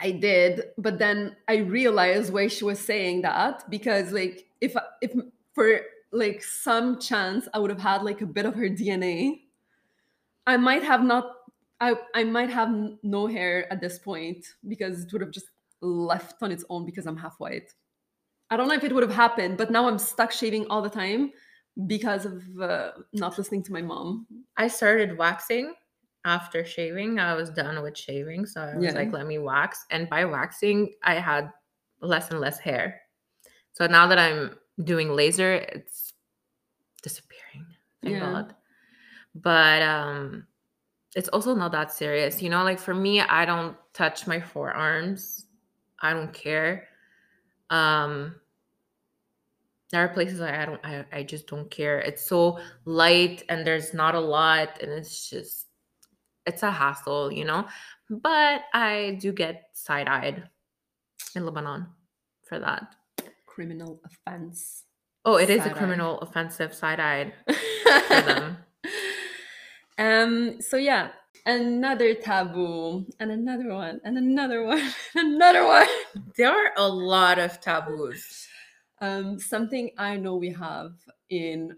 [0.00, 5.12] I did, but then I realized why she was saying that because like if if
[5.52, 5.80] for
[6.12, 9.42] like some chance I would have had like a bit of her DNA,
[10.46, 11.36] I might have not.
[11.80, 12.70] I I might have
[13.02, 15.46] no hair at this point because it would have just
[15.84, 17.72] left on its own because I'm half white.
[18.50, 20.90] I don't know if it would have happened, but now I'm stuck shaving all the
[20.90, 21.32] time
[21.86, 24.26] because of uh, not listening to my mom.
[24.56, 25.74] I started waxing
[26.24, 27.18] after shaving.
[27.18, 28.92] I was done with shaving, so I was yeah.
[28.92, 29.84] like, let me wax.
[29.90, 31.50] And by waxing, I had
[32.00, 33.00] less and less hair.
[33.72, 36.12] So now that I'm doing laser, it's
[37.02, 37.66] disappearing.
[38.02, 38.20] Thank yeah.
[38.20, 38.54] God.
[39.34, 40.46] But um
[41.16, 42.42] it's also not that serious.
[42.42, 45.46] You know, like for me, I don't touch my forearms
[46.00, 46.88] I don't care.
[47.70, 48.34] Um,
[49.90, 52.00] there are places I, I don't I, I just don't care.
[52.00, 55.66] It's so light and there's not a lot and it's just
[56.46, 57.66] it's a hassle, you know.
[58.10, 60.48] But I do get side-eyed
[61.34, 61.86] in Lebanon
[62.42, 62.96] for that.
[63.46, 64.84] Criminal offense.
[65.24, 67.32] Oh, it is a criminal offensive side-eyed
[68.08, 68.56] for them.
[69.96, 71.10] Um so yeah,
[71.46, 74.78] another taboo and another one and another one
[75.14, 75.86] and another one
[76.36, 78.48] there are a lot of taboos
[79.00, 80.92] um, something i know we have
[81.30, 81.76] in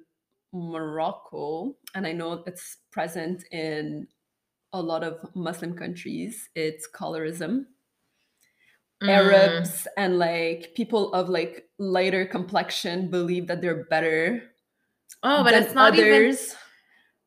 [0.53, 4.07] morocco and i know it's present in
[4.73, 7.67] a lot of muslim countries it's colorism
[9.03, 9.09] mm.
[9.09, 14.43] Arabs and like people of like lighter complexion believe that they're better.
[15.23, 16.49] Oh, but it's not others.
[16.49, 16.57] Even...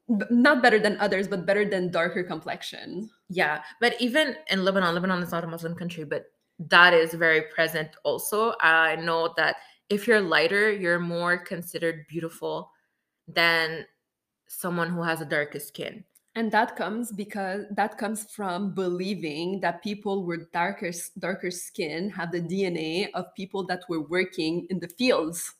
[0.09, 3.09] Not better than others, but better than darker complexion.
[3.29, 6.25] Yeah, but even in Lebanon, Lebanon is not a Muslim country, but
[6.57, 8.53] that is very present also.
[8.59, 9.57] I know that
[9.89, 12.71] if you're lighter, you're more considered beautiful
[13.27, 13.85] than
[14.47, 16.03] someone who has a darker skin.
[16.35, 22.31] And that comes because that comes from believing that people with darker darker skin have
[22.31, 25.53] the DNA of people that were working in the fields.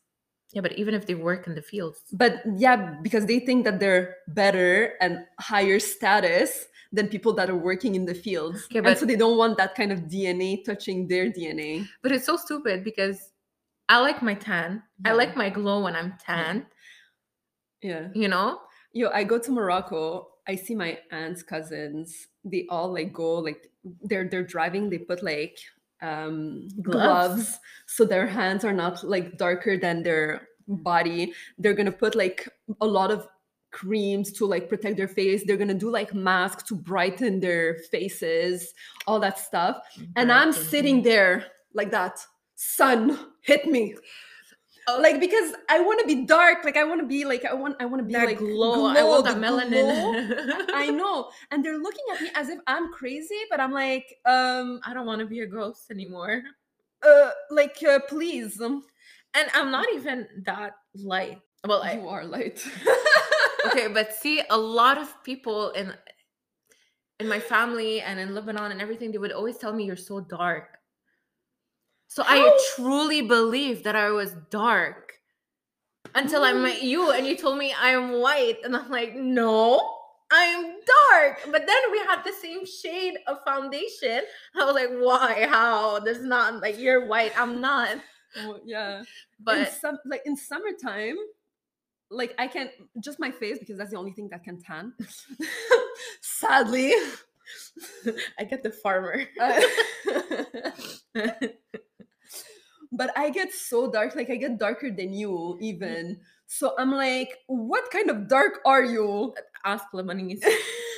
[0.54, 2.02] Yeah, but even if they work in the fields.
[2.12, 7.56] But yeah, because they think that they're better and higher status than people that are
[7.56, 8.66] working in the fields.
[8.66, 11.88] Okay, but, and so they don't want that kind of DNA touching their DNA.
[12.02, 13.32] But it's so stupid because
[13.90, 14.82] I like my tan.
[15.06, 15.12] Yeah.
[15.12, 16.66] I like my glow when I'm tan.
[17.82, 18.08] Yeah.
[18.16, 18.60] You know?
[18.94, 20.28] Yo, I go to Morocco.
[20.48, 22.28] I see my aunts, cousins.
[22.44, 23.70] They all like go like
[24.02, 24.90] they're they're driving.
[24.90, 25.60] They put like
[26.02, 27.36] um gloves.
[27.36, 31.34] gloves so their hands are not like darker than their body.
[31.58, 32.48] They're gonna put like
[32.82, 33.28] a lot of
[33.72, 35.44] creams to like protect their face.
[35.46, 38.74] They're gonna do like masks to brighten their faces,
[39.08, 39.78] all that stuff.
[40.16, 42.20] And I'm sitting there like that.
[42.56, 43.96] Sun hit me.
[44.98, 45.02] Oh.
[45.02, 47.76] Like because I want to be dark, like I want to be like I want
[47.80, 48.76] I want to be that like glow.
[48.76, 50.66] glow I want that melanin.
[50.74, 54.80] I know, and they're looking at me as if I'm crazy, but I'm like, um,
[54.86, 56.44] I don't want to be a ghost anymore.
[57.04, 58.60] Uh, like uh, please.
[58.60, 58.84] And
[59.54, 61.40] I'm not even that light.
[61.68, 62.66] Well, you I, are light.
[63.68, 65.94] okay, but see, a lot of people in
[67.20, 70.22] in my family and in Lebanon and everything, they would always tell me you're so
[70.22, 70.79] dark.
[72.10, 72.36] So How?
[72.36, 75.14] I truly believed that I was dark
[76.16, 78.58] until I met you and you told me I am white.
[78.64, 79.80] And I'm like, no,
[80.32, 80.76] I am
[81.12, 81.42] dark.
[81.52, 84.22] But then we had the same shade of foundation.
[84.60, 85.46] I was like, why?
[85.48, 86.00] How?
[86.00, 87.40] There's not like you're white.
[87.40, 87.98] I'm not.
[88.38, 89.04] Oh, yeah.
[89.40, 91.16] But in some like in summertime,
[92.10, 92.72] like I can
[93.04, 94.94] just my face because that's the only thing that can tan.
[96.22, 96.96] Sadly,
[98.40, 99.26] I get the farmer.
[102.92, 105.64] but I get so dark, like I get darker than you mm-hmm.
[105.64, 106.18] even.
[106.48, 109.34] So I'm like, what kind of dark are you?
[109.66, 110.44] Ask Lebanese.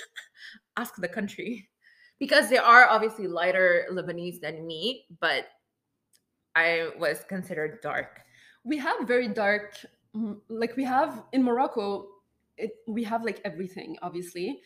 [0.77, 1.69] Ask the country.
[2.19, 5.45] Because they are obviously lighter Lebanese than me, but
[6.55, 8.21] I was considered dark.
[8.63, 9.75] We have very dark
[10.15, 12.07] mm, like we have in Morocco,
[12.57, 14.61] it, we have like everything, obviously,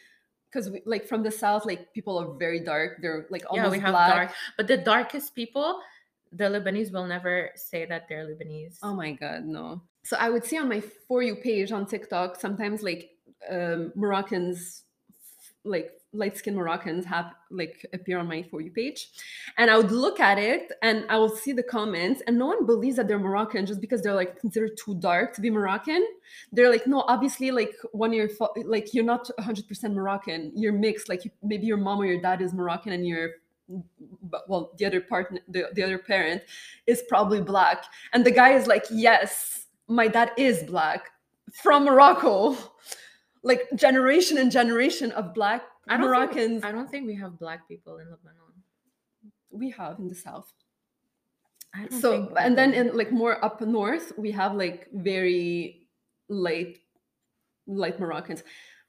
[0.52, 2.98] because like from the south, like people are very dark.
[3.02, 4.14] They're like almost yeah, we have black.
[4.14, 5.80] dark, but the darkest people,
[6.36, 8.78] the Lebanese will never say that they're Lebanese.
[8.84, 9.82] Oh my god, no.
[10.04, 13.10] So I would see on my for you page on TikTok sometimes like
[13.50, 14.84] um, Moroccans
[15.63, 19.10] like light skinned Moroccans have like appear on my For You page.
[19.58, 22.65] And I would look at it and I will see the comments, and no one
[22.65, 26.06] believes that they're Moroccan just because they're like considered too dark to be Moroccan.
[26.52, 28.30] They're like, no, obviously, like when you're
[28.63, 31.10] like, you're not 100% Moroccan, you're mixed.
[31.10, 33.32] Like maybe your mom or your dad is Moroccan and you're
[34.47, 36.41] well the other partner the, the other parent
[36.86, 41.10] is probably black and the guy is like yes my dad is black
[41.54, 42.56] from morocco
[43.43, 46.62] like generation and generation of black I Moroccans.
[46.62, 48.36] Think, I don't think we have black people in Lebanon.
[49.51, 50.51] We have in the south.
[51.99, 55.88] so and then in like more up north, we have like very
[56.30, 56.78] light,
[57.67, 58.43] light Moroccans.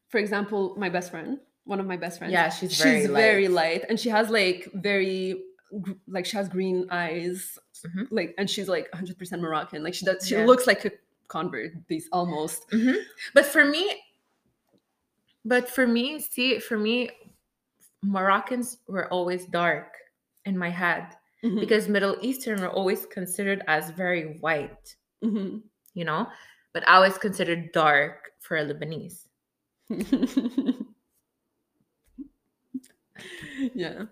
[0.08, 2.32] For example, my best friend, one of my best friends.
[2.32, 3.20] Yeah, she's very she's light.
[3.20, 5.42] very light, and she has like very
[6.08, 8.04] like she has green eyes, mm-hmm.
[8.10, 9.82] like and she's like 100 percent Moroccan.
[9.82, 10.46] Like she does, she yeah.
[10.46, 10.92] looks like a
[11.28, 12.70] convert, these almost.
[12.70, 12.96] Mm-hmm.
[13.34, 13.92] But for me,
[15.44, 17.10] but for me, see, for me,
[18.02, 19.92] Moroccans were always dark
[20.44, 21.06] in my head
[21.44, 21.60] mm-hmm.
[21.60, 25.58] because Middle Eastern were always considered as very white, mm-hmm.
[25.94, 26.26] you know?
[26.72, 29.26] But I was considered dark for a Lebanese.
[33.74, 34.04] yeah.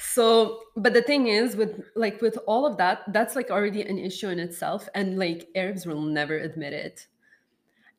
[0.00, 3.98] So, but the thing is, with like with all of that, that's like already an
[3.98, 7.06] issue in itself, and like Arabs will never admit it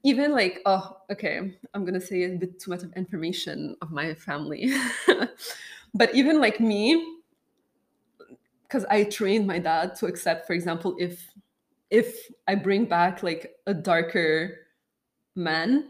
[0.06, 4.14] even like oh okay i'm gonna say a bit too much of information of my
[4.14, 4.72] family
[5.96, 7.18] but even like me
[8.62, 11.34] because i trained my dad to accept for example if
[11.90, 14.60] if i bring back like a darker
[15.36, 15.90] man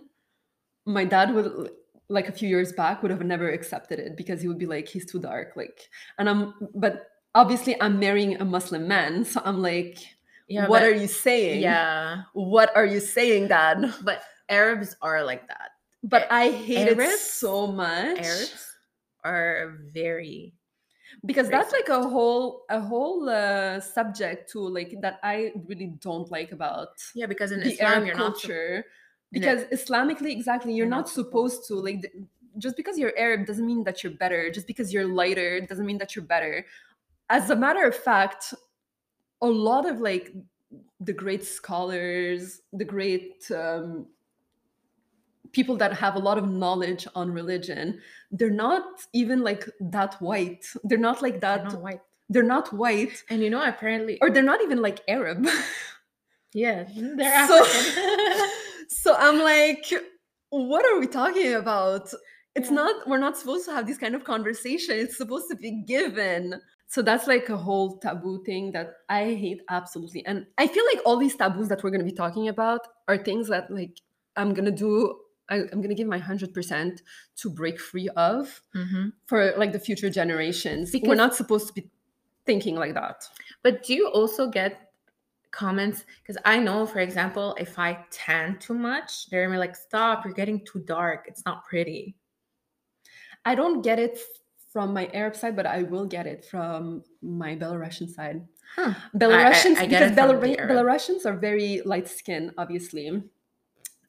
[0.86, 1.72] my dad would
[2.10, 4.88] like a few years back would have never accepted it because he would be like
[4.88, 5.90] he's too dark like
[6.20, 10.00] and i'm but obviously i'm marrying a muslim man so i'm like
[10.48, 11.62] yeah, what but, are you saying?
[11.62, 12.24] Yeah.
[12.34, 13.94] What are you saying, Dad?
[14.04, 15.72] But Arabs are like that.
[16.04, 18.20] But I hate Arabs, it so much.
[18.20, 18.72] Arabs
[19.24, 20.54] are very
[21.26, 26.30] because that's like a whole a whole uh, subject to like that I really don't
[26.30, 28.86] like about yeah because in Islam Arab you're culture
[29.36, 32.12] because Islamically exactly you're, not, supposed, to like
[32.58, 34.50] just because you're Arab doesn't mean that you're better.
[34.50, 36.66] Just because you're lighter doesn't mean that you're better.
[37.30, 38.54] As a matter of fact
[39.42, 40.34] a lot of like
[41.02, 44.08] the great scholars the great um,
[45.52, 48.00] people that have a lot of knowledge on religion
[48.32, 48.84] they're not
[49.14, 50.66] even like that white.
[50.84, 52.02] They're not like that they're not white.
[52.30, 53.24] they're not white.
[53.30, 55.46] And you know apparently or they're not even like arab.
[56.54, 57.66] Yeah they're so,
[58.90, 59.86] so i'm like
[60.50, 62.14] what are we talking about
[62.56, 62.76] it's yeah.
[62.76, 66.60] not we're not supposed to have this kind of conversation it's supposed to be given
[66.88, 71.02] so that's like a whole taboo thing that i hate absolutely and i feel like
[71.06, 74.00] all these taboos that we're going to be talking about are things that like
[74.36, 75.16] i'm going to do
[75.50, 77.02] I, am going to give my 100%
[77.38, 79.10] to break free of mm-hmm.
[79.28, 80.92] for like the future generations.
[80.92, 81.90] Because We're not supposed to be
[82.46, 83.24] thinking like that.
[83.64, 84.85] But do you also get
[85.56, 86.06] comments?
[86.22, 90.66] Because I know, for example, if I tan too much, they're like, stop, you're getting
[90.66, 91.26] too dark.
[91.28, 92.16] It's not pretty.
[93.46, 94.20] I don't get it
[94.72, 98.46] from my Arab side, but I will get it from my Belarusian side.
[98.76, 98.94] Huh.
[99.16, 103.24] Belarusians, I, I, I because Belar- Belarusians are very light skinned, obviously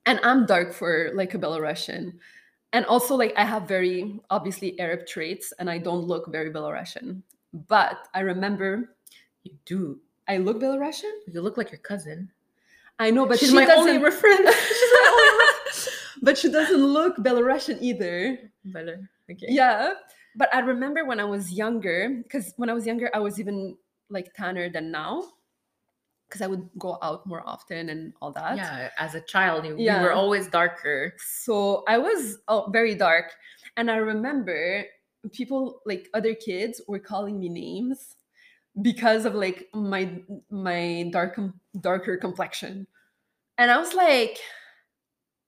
[0.06, 2.14] and I'm dark for like a Belarusian.
[2.72, 7.22] And also like I have very obviously Arab traits and I don't look very Belarusian.
[7.52, 8.96] But I remember
[9.42, 10.00] you do.
[10.28, 11.12] I look Belarusian?
[11.32, 12.30] You look like your cousin.
[12.98, 14.50] I know, but she's my only reference.
[16.22, 18.38] but she doesn't look Belarusian either.
[18.64, 19.08] Better.
[19.30, 19.46] Okay.
[19.48, 19.94] Yeah.
[20.36, 23.76] But I remember when I was younger, because when I was younger, I was even
[24.10, 25.24] like tanner than now
[26.28, 28.56] because I would go out more often and all that.
[28.56, 30.02] Yeah, as a child, you, yeah.
[30.02, 31.14] were always darker.
[31.18, 33.32] So I was oh, very dark.
[33.76, 34.84] And I remember
[35.32, 38.15] people, like other kids, were calling me names
[38.80, 40.20] because of like my
[40.50, 41.38] my dark
[41.80, 42.86] darker complexion.
[43.58, 44.38] And I was like,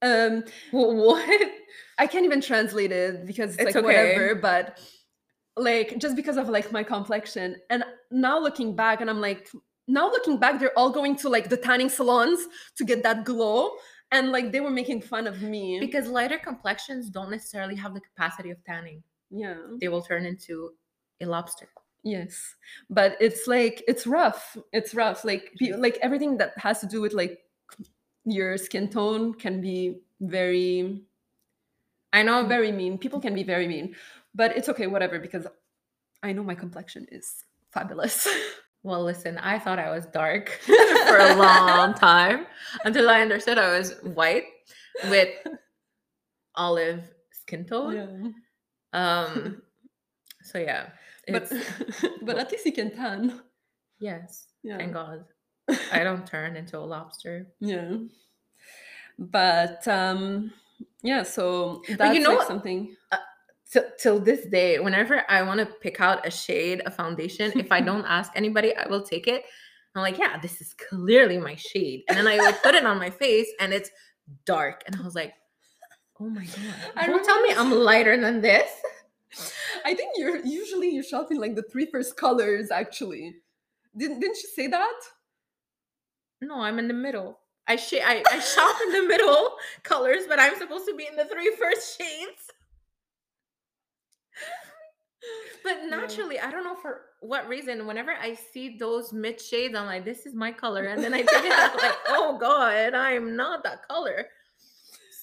[0.02, 1.50] um, what?
[1.98, 4.14] I can't even translate it because it's, it's like okay.
[4.14, 4.78] whatever, but
[5.56, 7.56] like just because of like my complexion.
[7.70, 9.50] And now looking back, and I'm like,
[9.88, 13.72] now looking back, they're all going to like the tanning salons to get that glow.
[14.10, 15.78] And like they were making fun of me.
[15.80, 19.02] Because lighter complexions don't necessarily have the capacity of tanning.
[19.30, 19.56] Yeah.
[19.80, 20.70] They will turn into
[21.20, 21.68] a lobster.
[22.02, 22.54] Yes.
[22.88, 24.56] But it's like it's rough.
[24.72, 25.24] It's rough.
[25.24, 27.40] Like like everything that has to do with like
[28.24, 31.02] your skin tone can be very
[32.12, 32.98] I know very mean.
[32.98, 33.94] People can be very mean.
[34.34, 35.46] But it's okay, whatever, because
[36.22, 38.26] I know my complexion is fabulous.
[38.84, 42.46] Well, listen, I thought I was dark for a long time
[42.84, 44.44] until I understood I was white
[45.10, 45.30] with
[46.54, 48.34] olive skin tone.
[48.94, 49.24] Yeah.
[49.24, 49.62] Um
[50.42, 50.90] so yeah.
[51.32, 51.52] But
[52.22, 53.40] but at least you can tan.
[54.00, 54.48] Yes.
[54.62, 54.78] Yeah.
[54.78, 55.24] Thank God.
[55.92, 57.48] I don't turn into a lobster.
[57.60, 57.96] Yeah.
[59.18, 60.52] But um
[61.02, 63.18] yeah, so that's but you know like something uh,
[63.70, 67.70] till, till this day, whenever I want to pick out a shade, a foundation, if
[67.70, 69.44] I don't ask anybody, I will take it.
[69.94, 72.04] I'm like, yeah, this is clearly my shade.
[72.08, 73.90] And then I would put it on my face and it's
[74.44, 74.82] dark.
[74.86, 75.34] And I was like,
[76.20, 77.06] oh my God.
[77.06, 78.70] Don't tell me I'm lighter than this.
[79.84, 83.36] I think you're usually you're shopping like the three first colors, actually.
[83.96, 85.00] Didn't didn't you say that?
[86.40, 87.40] No, I'm in the middle.
[87.66, 91.16] I, sh- I, I shop in the middle colors, but I'm supposed to be in
[91.16, 92.50] the three first shades
[95.64, 96.46] but naturally, yeah.
[96.46, 100.26] I don't know for what reason, whenever I see those mid shades, I'm like, this
[100.26, 100.84] is my color.
[100.84, 104.26] And then I take it out like, oh God, I'm not that color.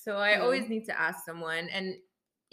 [0.03, 0.41] So I yeah.
[0.41, 1.68] always need to ask someone.
[1.70, 1.95] And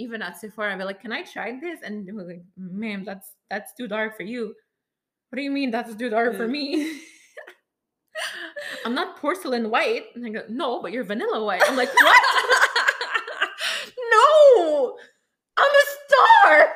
[0.03, 1.80] even at Sephora, I'd be like, can I try this?
[1.84, 4.55] And they're like, ma'am, that's that's too dark for you.
[5.30, 7.00] What do you mean that's too dark for me?
[8.84, 10.07] I'm not porcelain white.
[10.14, 11.62] And I go, no, but you're vanilla white.
[11.64, 12.22] I'm like, what?
[14.12, 14.98] no,
[15.57, 16.72] I'm a star.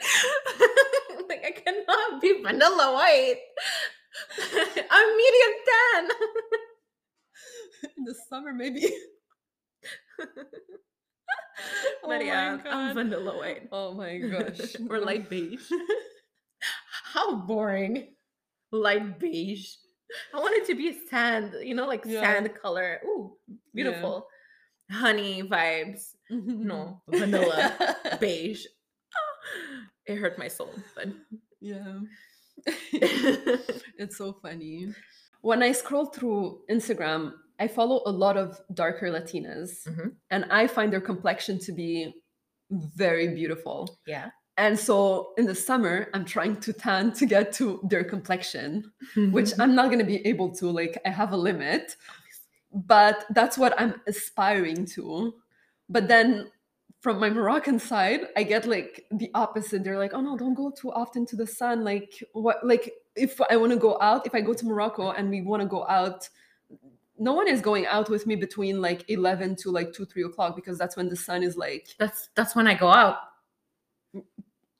[1.28, 3.36] like I cannot be vanilla white.
[4.90, 6.08] I'm medium tan.
[7.98, 8.88] In the summer, maybe.
[12.02, 13.68] Oh but oh yeah, I'm vanilla white.
[13.72, 14.76] Oh my gosh.
[14.88, 15.62] or light beige.
[17.12, 18.14] How boring.
[18.72, 19.74] Light beige.
[20.34, 22.20] I want it to be sand, you know, like yeah.
[22.20, 23.00] sand color.
[23.04, 23.36] Ooh,
[23.74, 24.26] beautiful.
[24.90, 24.96] Yeah.
[24.96, 26.14] Honey vibes.
[26.30, 28.66] No, vanilla beige
[30.10, 31.08] it hurt my soul, but
[31.60, 32.00] yeah.
[33.96, 34.88] it's so funny.
[35.40, 40.08] When I scroll through Instagram, I follow a lot of darker Latinas mm-hmm.
[40.30, 42.14] and I find their complexion to be
[42.70, 43.98] very beautiful.
[44.06, 44.30] Yeah.
[44.60, 48.92] and so in the summer i'm trying to tan to get to their complexion
[49.30, 51.96] which i'm not going to be able to like i have a limit
[52.72, 55.32] but that's what i'm aspiring to
[55.88, 56.50] but then
[57.00, 60.70] from my moroccan side i get like the opposite they're like oh no don't go
[60.70, 64.34] too often to the sun like what like if i want to go out if
[64.34, 66.28] i go to morocco and we want to go out
[67.20, 70.56] no one is going out with me between like 11 to like 2 3 o'clock
[70.56, 73.18] because that's when the sun is like that's that's when i go out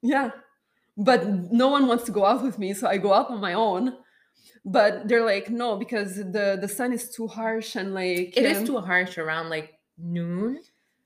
[0.03, 0.31] yeah.
[0.97, 3.55] But no one wants to go out with me, so I go out on my
[3.55, 3.97] own.
[4.65, 8.53] But they're like, no, because the the sun is too harsh and like it um,
[8.53, 10.61] is too harsh around like noon,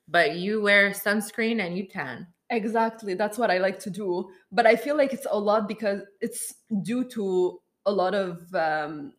[0.08, 2.26] but you wear sunscreen and you tan.
[2.50, 3.14] Exactly.
[3.14, 4.28] That's what I like to do.
[4.50, 9.12] But I feel like it's a lot because it's due to a lot of um,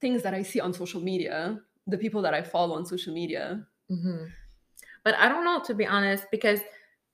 [0.00, 3.66] things that I see on social media, the people that I follow on social media.
[3.90, 4.26] Mm-hmm.
[5.04, 6.60] But I don't know, to be honest, because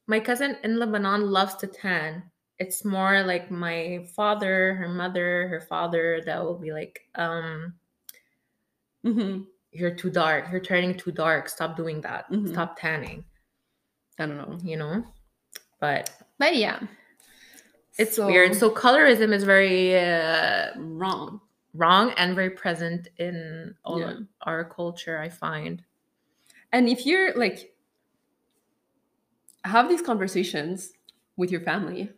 [0.07, 2.23] my cousin in Lebanon loves to tan.
[2.59, 7.75] It's more like my father, her mother, her father that will be like, um,
[9.05, 9.43] mm-hmm.
[9.73, 10.51] you're too dark.
[10.51, 11.49] You're turning too dark.
[11.49, 12.31] Stop doing that.
[12.31, 12.53] Mm-hmm.
[12.53, 13.25] Stop tanning.
[14.19, 15.05] I don't know, you know,
[15.79, 16.81] but but yeah,
[17.99, 18.55] it's so, weird.
[18.55, 21.43] So colorism is very uh, wrong,
[21.77, 24.15] wrong, and very present in all yeah.
[24.43, 25.19] our culture.
[25.19, 25.83] I find.
[26.73, 27.73] And if you're like
[29.67, 30.93] have these conversations
[31.37, 32.11] with your family.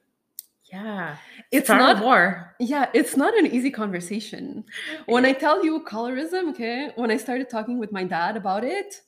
[0.73, 1.17] Yeah.
[1.51, 2.55] It's Start not war.
[2.61, 4.65] Yeah, it's not an easy conversation.
[5.07, 9.01] When I tell you colorism, okay, when I started talking with my dad about it,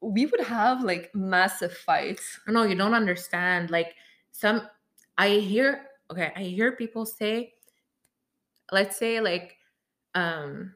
[0.00, 2.40] we would have like massive fights.
[2.46, 3.70] No, you don't understand.
[3.70, 3.94] Like
[4.32, 4.62] some
[5.18, 7.52] I hear okay, I hear people say
[8.72, 9.57] let's say like
[10.18, 10.72] um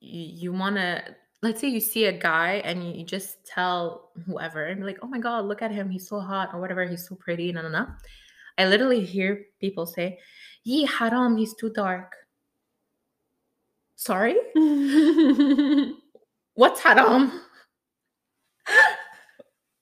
[0.00, 1.02] you, you want to
[1.42, 5.18] let's say you see a guy and you just tell whoever and like, oh my
[5.18, 7.86] god, look at him, he's so hot or whatever, he's so pretty, no, no, no.
[8.58, 10.18] I literally hear people say,
[10.64, 12.12] "Yi haram, he's too dark."
[13.96, 14.36] Sorry,
[16.54, 17.40] what's haram?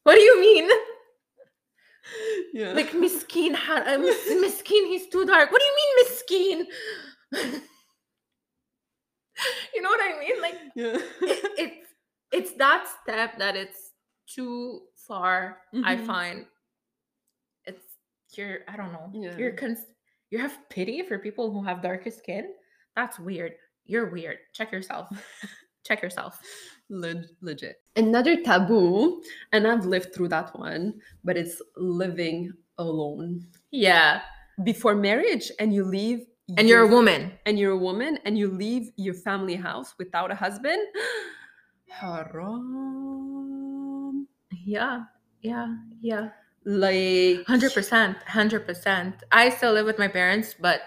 [0.04, 0.70] what do you mean?
[2.52, 2.72] Yeah.
[2.72, 3.98] Like miskin, uh,
[4.40, 5.50] miskin, he's too dark.
[5.50, 7.60] What do you mean miskin?
[9.74, 10.42] you know what I mean?
[10.42, 10.96] Like yeah.
[11.22, 11.86] it, it's
[12.32, 13.92] it's that step that it's
[14.26, 15.58] too far.
[15.74, 15.84] Mm-hmm.
[15.84, 16.46] I find
[17.64, 17.84] it's
[18.36, 19.10] you're I don't know.
[19.12, 19.36] Yeah.
[19.36, 19.86] You're cons-
[20.30, 22.52] you have pity for people who have darker skin.
[22.94, 23.52] That's weird.
[23.84, 24.38] You're weird.
[24.54, 25.08] Check yourself.
[25.86, 26.38] Check yourself.
[26.88, 27.76] Le- legit.
[27.96, 29.22] Another taboo,
[29.52, 33.46] and I've lived through that one, but it's living alone.
[33.70, 34.20] Yeah.
[34.62, 36.26] Before marriage, and you leave
[36.56, 37.32] and you're a woman.
[37.46, 40.80] and you're a woman and you leave your family house without a husband?
[41.88, 43.36] Haram.
[44.64, 45.04] Yeah
[45.42, 46.28] yeah yeah.
[46.66, 50.82] Like 100% 100% i still live with my parents but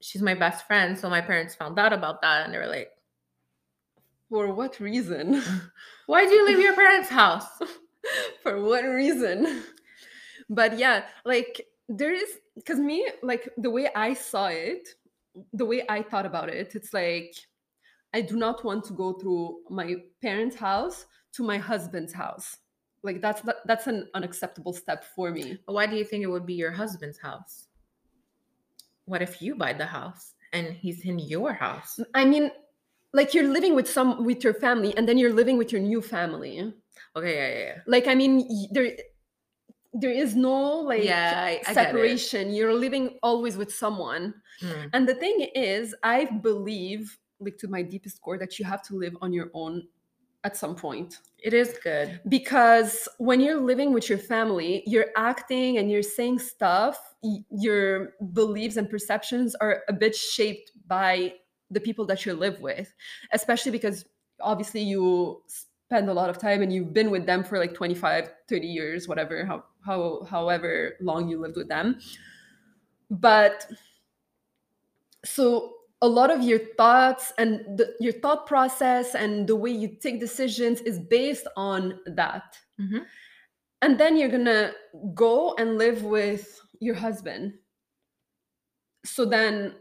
[0.00, 2.90] she's my best friend so my parents found out about that and they were like
[4.28, 5.42] for what reason?
[6.06, 7.48] Why do you leave your parents house?
[8.42, 9.64] For what reason?
[10.48, 14.88] But yeah like there is because me like the way i saw it
[15.52, 17.34] the way i thought about it it's like
[18.14, 22.56] i do not want to go through my parents house to my husband's house.
[23.02, 25.58] Like that's that, that's an unacceptable step for me.
[25.66, 27.66] Why do you think it would be your husband's house?
[29.06, 31.98] What if you buy the house and he's in your house?
[32.14, 32.50] I mean
[33.12, 36.02] like you're living with some with your family and then you're living with your new
[36.02, 36.72] family.
[37.16, 37.78] Okay yeah yeah, yeah.
[37.86, 38.92] like i mean there
[39.92, 42.52] there is no like yeah, I, I separation.
[42.52, 44.34] You're living always with someone.
[44.62, 44.90] Mm.
[44.92, 48.94] and the thing is i believe like to my deepest core that you have to
[48.94, 49.84] live on your own
[50.44, 51.18] at some point.
[51.38, 52.20] It is good.
[52.28, 56.98] Because when you're living with your family you're acting and you're saying stuff
[57.50, 61.34] your beliefs and perceptions are a bit shaped by
[61.70, 62.94] the people that you live with
[63.32, 64.06] especially because
[64.40, 65.42] obviously you
[65.90, 69.08] spend a lot of time and you've been with them for like 25 30 years
[69.08, 71.98] whatever how, how however long you lived with them.
[73.10, 73.66] But
[75.24, 79.88] so a lot of your thoughts and the, your thought process and the way you
[79.88, 82.56] take decisions is based on that.
[82.80, 83.02] Mm-hmm.
[83.82, 84.72] and then you're gonna
[85.12, 87.54] go and live with your husband.
[89.04, 89.74] So then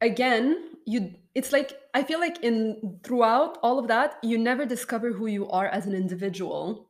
[0.00, 5.12] again you it's like i feel like in throughout all of that you never discover
[5.12, 6.88] who you are as an individual.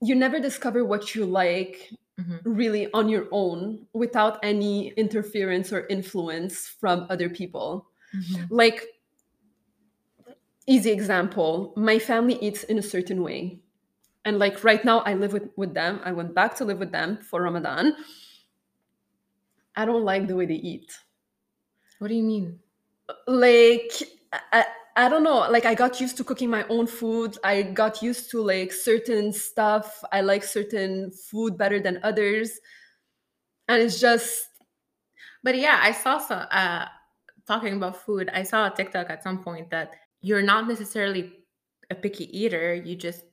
[0.00, 1.90] You never discover what you like
[2.20, 2.36] mm-hmm.
[2.44, 7.90] really on your own without any interference or influence from other people.
[8.16, 8.44] Mm-hmm.
[8.48, 8.86] like
[10.66, 13.58] easy example my family eats in a certain way.
[14.24, 16.00] And like right now i live with with them.
[16.04, 17.96] I went back to live with them for ramadan.
[19.74, 20.96] I don't like the way they eat.
[21.98, 22.60] What do you mean
[23.26, 23.92] like
[24.52, 27.38] I, I don't know like i got used to cooking my own food.
[27.44, 30.02] I got used to like certain stuff.
[30.12, 32.58] I like certain food better than others.
[33.68, 34.44] And it's just
[35.44, 36.86] but yeah i saw some uh
[37.46, 41.32] talking about food i saw a tiktok at some point that you're not necessarily
[41.90, 42.74] a picky eater.
[42.74, 43.24] You just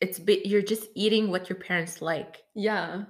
[0.00, 2.42] it's you're just eating what your parents like.
[2.54, 3.04] Yeah.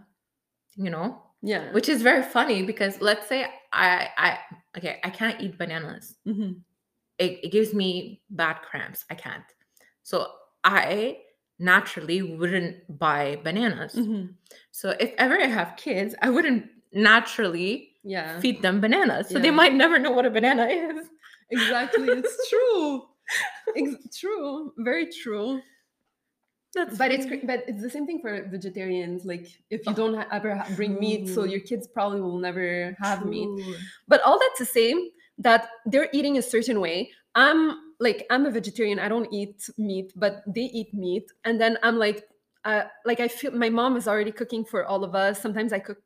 [0.77, 1.73] You know yeah.
[1.73, 4.39] Which is very funny because let's say i i
[4.77, 6.17] okay i can't eat bananas.
[6.27, 6.53] Mm-hmm.
[7.19, 9.05] it, it gives me bad cramps.
[9.11, 9.45] I can't.
[10.03, 10.29] So
[10.65, 11.19] i
[11.59, 13.95] naturally wouldn't buy bananas.
[13.95, 14.33] Mm-hmm.
[14.73, 18.41] so if ever i have kids i wouldn't naturally yeah.
[18.41, 19.29] feed them bananas.
[19.29, 19.43] So yeah.
[19.43, 21.07] they might never know what a banana is.
[21.51, 22.09] Exactly.
[22.09, 23.03] It's true.
[23.75, 24.73] It's true.
[24.77, 25.63] Very true
[26.75, 27.15] that's but funny.
[27.15, 29.25] it's but it's the same thing for vegetarians.
[29.25, 33.23] Like if you oh, don't ever bring meat, so your kids probably will never have
[33.23, 33.31] true.
[33.31, 33.77] meat.
[34.09, 37.11] But all that to say that they're eating a certain way.
[37.35, 38.99] I'm like I'm a vegetarian.
[38.99, 42.25] I don't eat meat, but they eat meat, and then I'm like,
[42.65, 45.41] uh, like I feel my mom is already cooking for all of us.
[45.41, 45.99] Sometimes I cook,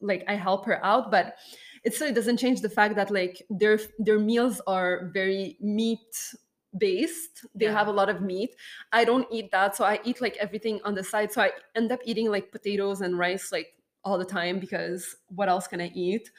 [0.00, 1.36] like I help her out, but
[1.84, 6.34] it still doesn't change the fact that like their their meals are very meat
[6.78, 7.72] based they yeah.
[7.72, 8.54] have a lot of meat.
[8.92, 11.32] I don't eat that so i eat like everything on the side.
[11.32, 15.48] So i end up eating like potatoes and rice like all the time because what
[15.48, 16.30] else can i eat?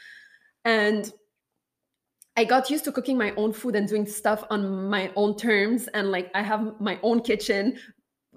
[0.64, 1.12] And
[2.38, 5.90] i got used to cooking my own food and doing stuff on my own terms
[5.94, 7.78] and like i have my own kitchen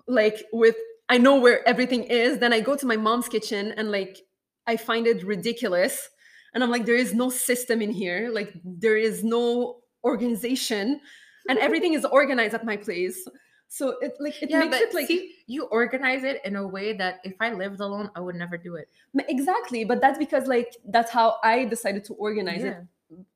[0.09, 0.75] like with
[1.09, 2.39] i know where everything is.
[2.39, 4.19] Then i go to my mom's kitchen and like
[4.67, 6.09] i find it ridiculous.
[6.53, 8.31] And i'm like there is no system in here.
[8.33, 11.01] Like there is no organization
[11.49, 13.29] and everything is organized at my place
[13.69, 16.93] so it like it yeah, makes it like see, you organize it in a way
[16.93, 18.89] that if I lived alone, I would never do it.
[19.29, 22.83] Exactly, but that's because like that's how I decided to organize yeah.
[23.11, 23.27] it.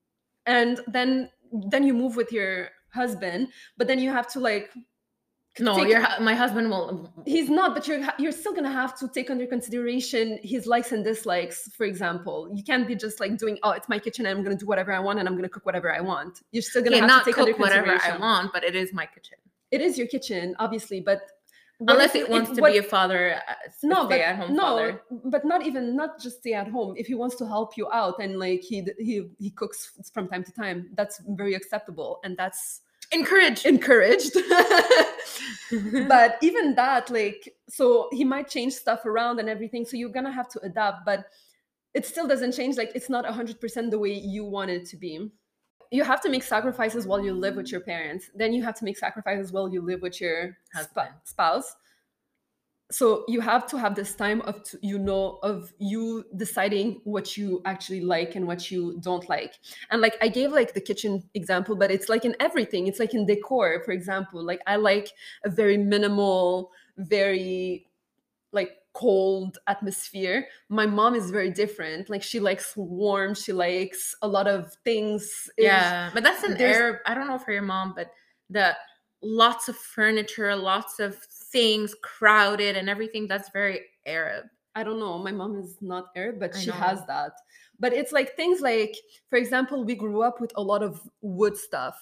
[0.47, 4.71] And then then you move with your husband, but then you have to like
[5.61, 9.09] no take, your my husband will he's not but you're you're still gonna have to
[9.09, 12.51] take under consideration his likes and dislikes for example.
[12.55, 14.93] You can't be just like doing oh it's my kitchen and i'm gonna do whatever
[14.93, 16.43] i want and i'm gonna cook whatever i want.
[16.53, 18.93] You're still gonna have not to take cook under whatever i want but it is
[18.93, 19.39] my kitchen.
[19.71, 21.23] It is your kitchen obviously but
[21.81, 23.53] unless it, wants it, to what, be a father uh,
[23.85, 25.03] no but no father.
[25.25, 26.95] but not even not just stay at home.
[26.97, 30.45] If he wants to help you out and like he he he cooks from time
[30.45, 32.83] to time that's very acceptable and that's
[33.13, 33.67] encouraged.
[33.67, 34.37] Encouraged.
[36.09, 40.33] But even that like so he might change stuff around and everything so you're gonna
[40.33, 41.27] have to adapt but
[41.95, 45.31] it still doesn't change like it's not 100% the way you want it to be.
[45.91, 48.31] You have to make sacrifices while you live with your parents.
[48.35, 51.77] Then you have to make sacrifices while you live with your sp- spouse
[52.91, 57.61] so you have to have this time of you know of you deciding what you
[57.67, 59.59] actually like and what you don't like.
[59.91, 62.87] And like i gave like the kitchen example but it's like in everything.
[62.87, 64.43] It's like in decor for example.
[64.43, 65.11] Like i like
[65.45, 67.87] a very minimal very
[68.53, 70.47] like cold atmosphere.
[70.69, 72.09] My mom is very different.
[72.11, 73.35] Like she likes warm.
[73.35, 75.51] She likes a lot of things.
[75.59, 78.11] Yeah but that's an arab i don't know for your mom but
[78.51, 78.75] the
[79.23, 81.17] lots of furniture lots of
[81.53, 84.45] things crowded and everything that's very arab.
[84.75, 86.75] I don't know my mom is not arab but I she know.
[86.75, 87.33] has that.
[87.81, 88.97] But it's like things like
[89.31, 91.97] for example we grew up with a lot of wood stuff.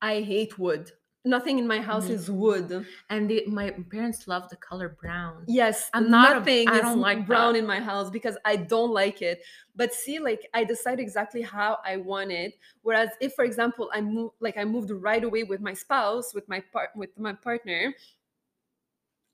[0.00, 0.90] I hate wood.
[1.24, 2.14] Nothing in my house mm-hmm.
[2.14, 2.86] is wood.
[3.10, 5.44] And the, my parents love the color brown.
[5.46, 7.58] Yes i'm not nothing I don't like brown that.
[7.60, 9.42] in my house because i don't like it.
[9.76, 12.54] But see like i decide exactly how i want it.
[12.82, 16.48] Whereas if for example i move like i moved right away with my spouse with
[16.48, 17.94] my part with my partner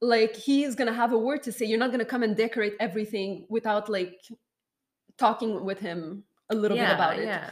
[0.00, 1.66] like he's gonna have a word to say.
[1.66, 4.20] You're not gonna come and decorate everything without like
[5.16, 7.24] talking with him a little yeah, bit about it.
[7.26, 7.50] yeah.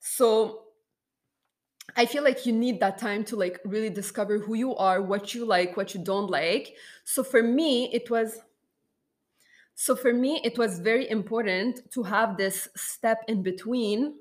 [0.00, 0.62] so
[1.96, 5.34] i feel like you need that time to like really discover who you are what
[5.34, 6.74] you like what you don't like.
[7.04, 8.38] So for me it was
[9.74, 14.14] so for me it was very important to have this step in between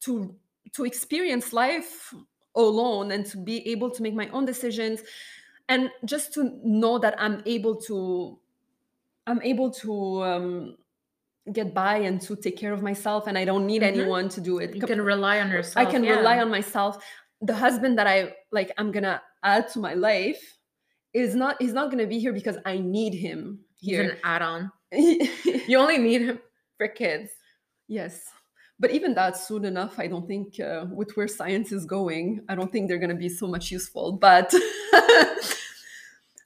[0.00, 0.34] to
[0.72, 2.12] to experience life
[2.56, 5.02] alone and to be able to make my own decisions
[5.68, 8.38] and just to know that i'm able to
[9.26, 10.76] i'm able to um,
[11.52, 14.00] get by and to take care of myself and i don't need mm-hmm.
[14.00, 14.74] anyone to do it.
[14.74, 16.16] You can rely on yourself i can yeah.
[16.16, 17.04] rely on myself.
[17.40, 20.58] The husband that i like i'm gonna add to my life
[21.12, 24.70] is not he's not gonna be here because i need him here he's an add-on.
[24.92, 26.38] You only need him
[26.78, 27.30] for kids.
[27.88, 28.30] Yes
[28.82, 32.54] but even that soon enough i don't think uh, with where science is going i
[32.54, 34.52] don't think they're going to be so much useful but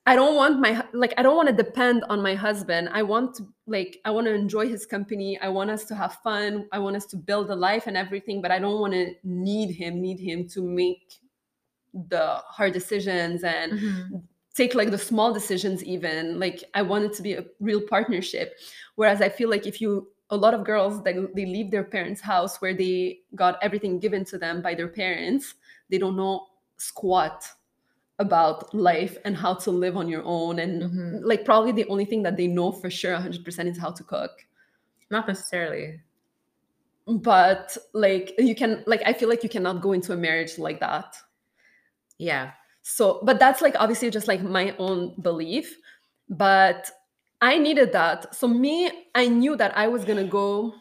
[0.09, 2.89] I don't want my like I don't want to depend on my husband.
[2.93, 5.39] I want to like I want to enjoy his company.
[5.41, 6.68] I want us to have fun.
[6.70, 9.74] I want us to build a life and everything, but I don't want to need
[9.74, 11.14] him, need him to make
[11.93, 14.16] the hard decisions and mm-hmm.
[14.55, 16.39] take like the small decisions even.
[16.39, 18.55] Like I want it to be a real partnership.
[18.95, 22.20] Whereas I feel like if you a lot of girls they, they leave their parents'
[22.20, 25.54] house where they got everything given to them by their parents,
[25.90, 26.46] they don't know
[26.78, 27.46] squat
[28.18, 31.24] about life and how to live on your own and mm-hmm.
[31.24, 34.46] like probably the only thing that they know for sure 100% is how to cook.
[35.10, 36.00] Not necessarily.
[37.06, 40.80] But like you can like i feel like you cannot go into a marriage like
[40.80, 41.14] that.
[42.18, 42.50] Yeah.
[42.82, 45.76] So but that's like obviously just like my own belief.
[46.28, 46.90] But
[47.41, 48.34] i needed that.
[48.34, 50.74] So me i knew that i was gonna go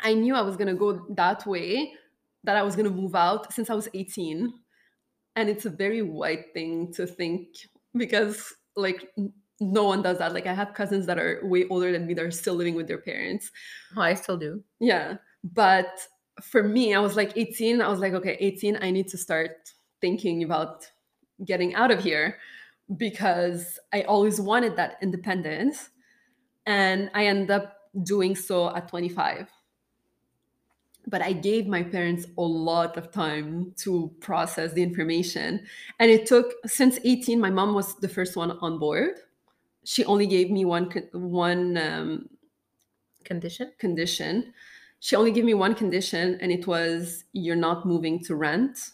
[0.00, 1.92] i knew i was gonna go that way
[2.44, 4.52] that i was gonna move out since i was 18
[5.36, 7.48] and it's a very white thing to think
[7.94, 9.08] because like
[9.60, 10.34] no one does that.
[10.34, 12.88] Like i have cousins that are way older than me that are still living with
[12.88, 13.50] their parents.
[13.96, 14.62] Oh i still do.
[14.80, 15.16] Yeah.
[15.44, 16.06] But
[16.42, 19.72] for me i was like 18 i was like okay 18 i need to start
[20.02, 20.86] thinking about
[21.46, 22.36] getting out of here
[22.96, 25.90] because i always wanted that independence
[26.66, 29.48] and i ended up doing so at 25
[31.06, 35.64] but I gave my parents a lot of time to process the information.
[35.98, 39.20] And it took since 18, my mom was the first one on board.
[39.84, 42.28] She only gave me one one um,
[43.24, 43.72] condition.
[43.78, 44.52] Condition.
[44.98, 48.90] She only gave me one condition, and it was you're not moving to rent.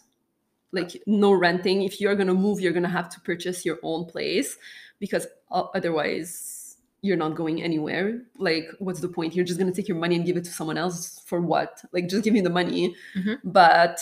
[0.73, 1.83] Like no renting.
[1.83, 4.57] If you're gonna move, you're gonna have to purchase your own place
[4.99, 8.21] because otherwise you're not going anywhere.
[8.37, 9.35] Like what's the point?
[9.35, 11.83] You're just going to take your money and give it to someone else for what?
[11.91, 12.95] Like just give me the money.
[13.15, 13.33] Mm-hmm.
[13.43, 13.99] but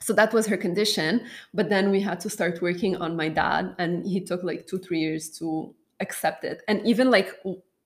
[0.00, 1.22] so that was her condition.
[1.52, 4.78] But then we had to start working on my dad and he took like two
[4.78, 6.62] three years to accept it.
[6.68, 7.34] And even like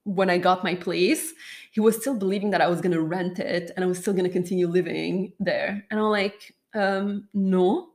[0.05, 1.35] when i got my place
[1.71, 4.15] he was still believing that i was going to rent it and i was still
[4.15, 5.85] going to continue living there.
[5.91, 7.89] And i'm like um no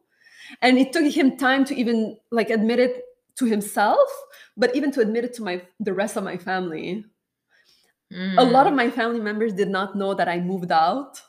[0.62, 3.04] and it took him time to even like admit it
[3.36, 4.10] to himself
[4.58, 7.06] but even to admit it to my the rest of my family
[8.12, 8.36] mm.
[8.38, 8.78] a lot of mm.
[8.78, 11.20] my family members did not know that i moved out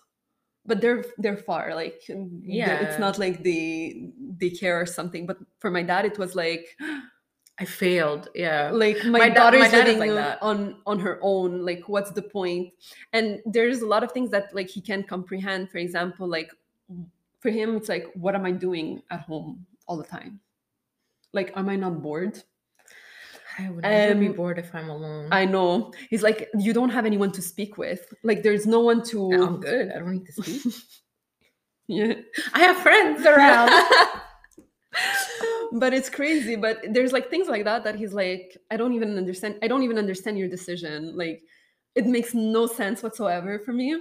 [0.66, 2.01] but they're they're far like
[2.42, 6.34] yeah it's not like they they care or something but for my dad it was
[6.34, 6.76] like
[7.59, 8.28] I failed.
[8.34, 8.70] Yeah.
[8.72, 11.64] Like my, my daughter's da- my living like on on her own.
[11.64, 12.72] Like what's the point?
[13.12, 15.70] And there's a lot of things that like he can't comprehend.
[15.70, 16.51] For example, like
[17.45, 20.40] for him, it's like, what am I doing at home all the time?
[21.34, 22.42] Like, am I not bored?
[23.59, 25.28] I would never um, be bored if I'm alone.
[25.30, 25.92] I know.
[26.09, 28.14] He's like, you don't have anyone to speak with.
[28.22, 29.30] Like, there's no one to.
[29.34, 29.92] I'm good.
[29.92, 30.74] I don't need to speak.
[31.86, 32.14] yeah,
[32.55, 33.70] I have friends around.
[35.72, 36.57] but it's crazy.
[36.57, 39.59] But there's like things like that that he's like, I don't even understand.
[39.62, 41.14] I don't even understand your decision.
[41.14, 41.42] Like,
[41.95, 44.01] it makes no sense whatsoever for me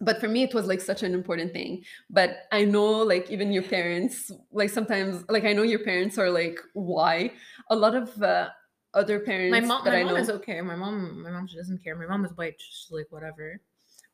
[0.00, 1.84] but for me it was like such an important thing.
[2.10, 6.30] But i know like even your parents like sometimes like i know your parents are
[6.30, 7.32] like why.
[7.70, 8.48] A lot of uh,
[8.94, 10.60] other parents my mom my I mom know, is okay.
[10.60, 11.96] My mom my mom she doesn't care.
[11.96, 13.60] My mom is white she's like whatever.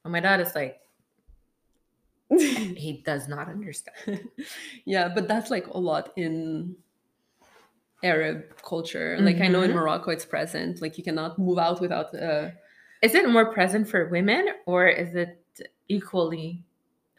[0.03, 0.78] But my dad is like
[2.39, 4.28] he does not understand.
[4.85, 6.76] Yeah but that's like a lot in
[8.05, 9.18] arab culture.
[9.20, 9.45] Like mm-hmm.
[9.45, 9.78] i know in mm-hmm.
[9.78, 10.80] morocco it's present.
[10.80, 12.51] Like you cannot move out without uh
[13.03, 15.41] is it more present for women or is it
[15.89, 16.65] equally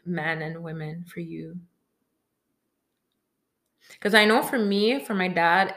[0.04, 1.56] men and women for you?
[3.92, 5.74] Because I know for me, for my dad,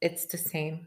[0.00, 0.86] it's the same.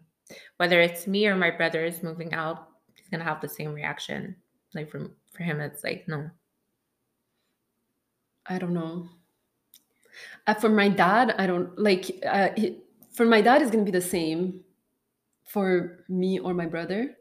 [0.58, 4.36] Whether it's me or my brother is moving out, he's gonna have the same reaction.
[4.74, 6.30] Like for for him, it's like no.
[8.46, 9.08] I don't know.
[10.48, 12.24] Uh, for my dad, I don't like.
[12.26, 12.78] Uh, he,
[13.12, 14.62] for my dad, it's gonna be the same.
[15.46, 17.18] For me or my brother,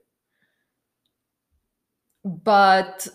[2.24, 3.08] but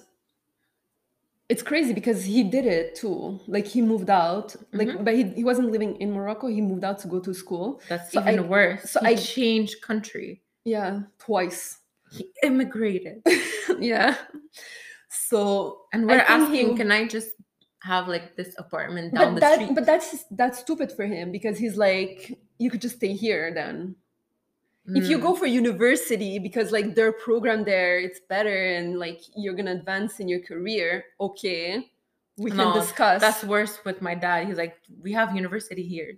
[1.49, 3.39] it's crazy because he did it too.
[3.47, 5.03] Like he moved out like mm-hmm.
[5.03, 6.47] but he, he wasn't living in morocco.
[6.47, 7.81] He moved out to go to school.
[7.89, 8.91] That's so even I, worse.
[8.91, 10.41] so he i changed country.
[10.65, 11.79] Yeah twice.
[12.11, 13.21] He immigrated.
[13.79, 14.17] Yeah.
[15.09, 17.29] So and we're asking he, can i just
[17.81, 19.75] have like this apartment down but the that, street?
[19.75, 23.95] but that's that's stupid for him because he's like you could just stay here then
[24.89, 24.97] Mm.
[24.97, 25.39] If you go mm.
[25.39, 30.27] for university because like their program there it's better and like you're gonna advance in
[30.27, 31.89] your career, okay,
[32.37, 33.21] we no, can discuss.
[33.21, 34.47] That's worse with my dad.
[34.47, 36.17] He's like, we have university here.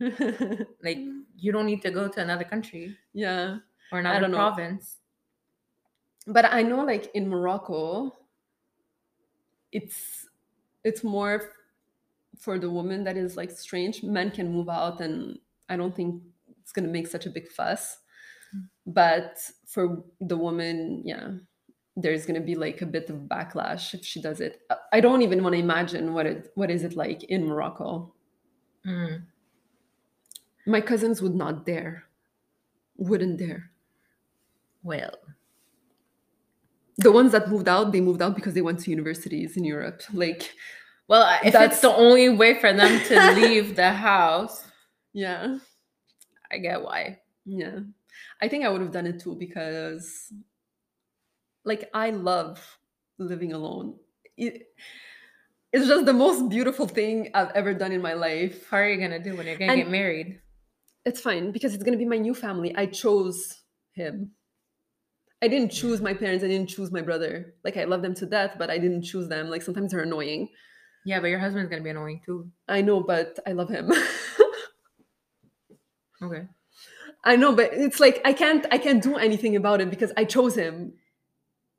[0.82, 0.98] like
[1.36, 2.96] you don't need to go to another country.
[3.12, 3.58] Yeah.
[3.92, 4.96] Or another province.
[6.26, 6.32] Know.
[6.32, 8.16] But I know like in Morocco,
[9.72, 10.26] it's
[10.84, 11.52] it's more
[12.38, 14.02] for the woman that is like strange.
[14.02, 15.38] Men can move out and
[15.68, 16.22] I don't think
[16.70, 17.98] it's gonna make such a big fuss.
[18.56, 18.68] Mm.
[18.86, 21.32] But for the woman, yeah,
[21.96, 24.60] there's gonna be like a bit of backlash if she does it.
[24.92, 28.14] I don't even want to imagine what it what is it like in Morocco.
[28.86, 29.22] Mm.
[30.66, 32.04] My cousins would not dare,
[32.96, 33.70] wouldn't dare.
[34.84, 35.14] Well,
[36.98, 40.02] the ones that moved out, they moved out because they went to universities in Europe.
[40.12, 40.52] Like,
[41.08, 44.64] well, if it's the only way for them to leave the house,
[45.12, 45.58] yeah,
[46.50, 47.20] I get why.
[47.44, 47.80] Yeah,
[48.40, 50.32] I think I would have done it too because,
[51.64, 52.78] like, I love
[53.18, 53.96] living alone.
[54.36, 54.68] It,
[55.72, 58.68] it's just the most beautiful thing I've ever done in my life.
[58.68, 60.40] How are you gonna do when you're gonna and get married?
[61.04, 62.74] It's fine because it's gonna be my new family.
[62.76, 64.32] I chose him.
[65.42, 66.44] I didn't choose my parents.
[66.44, 67.54] I didn't choose my brother.
[67.64, 69.48] Like I love them to death, but I didn't choose them.
[69.48, 70.48] Like sometimes they're annoying.
[71.06, 72.50] Yeah, but your husband's gonna be annoying too.
[72.68, 73.90] I know, but I love him.
[76.22, 76.46] okay.
[77.24, 80.24] I know, but it's like I can't I can't do anything about it because I
[80.24, 80.94] chose him.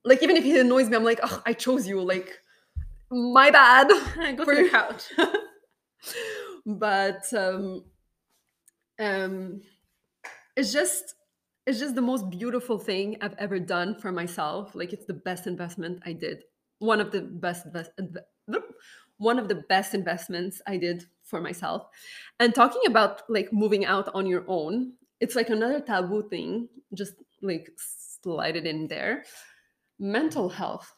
[0.03, 2.01] Like even if he annoys me, I'm like, oh, I chose you.
[2.01, 2.39] Like
[3.09, 3.87] my bad.
[4.37, 5.03] Go for, the couch.
[6.65, 7.83] but um
[8.99, 9.61] um
[10.55, 11.15] it's just
[11.65, 14.75] it's just the most beautiful thing I've ever done for myself.
[14.75, 16.43] Like it's the best investment I did.
[16.79, 17.91] One of the best, best
[19.17, 21.88] one of the best investments I did for myself.
[22.39, 26.69] And talking about like moving out on your own, it's like another taboo thing.
[26.93, 29.23] Just like slide it in there.
[29.97, 30.93] Mental health.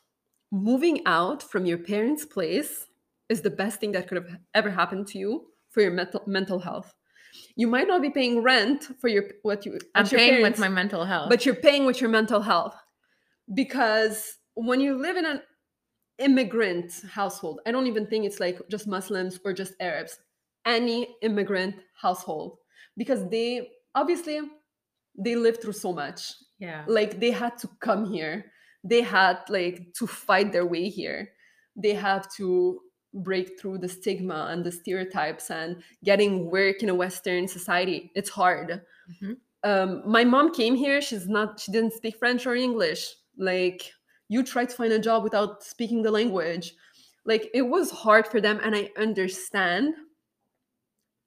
[0.51, 2.87] Moving out from your parents' place
[3.29, 6.59] is the best thing that could have ever happened to you for your mental mental
[6.59, 6.93] health
[7.55, 10.69] you might not be paying rent for your what you i'm paying parents, with my
[10.69, 12.75] mental health but you're paying with your mental health
[13.53, 15.41] because when you live in an
[16.19, 17.59] immigrant household.
[17.65, 20.19] I don't even think it's like just muslims or just arabs.
[20.65, 22.57] Any immigrant household.
[22.95, 24.41] Because they obviously
[25.17, 26.33] they lived through so much.
[26.59, 26.83] Yeah.
[26.87, 28.45] Like they had to come here.
[28.83, 31.29] They had like to fight their way here.
[31.75, 32.79] They have to
[33.13, 38.11] break through the stigma and the stereotypes and getting work in a western society.
[38.15, 38.81] It's hard.
[39.11, 39.33] Mm-hmm.
[39.69, 41.01] um, my mom came here.
[41.01, 43.15] She's not she didn't speak french or english.
[43.37, 43.91] Like
[44.33, 46.73] you try to find a job without speaking the language.
[47.23, 49.93] Like it was hard for them and i understand.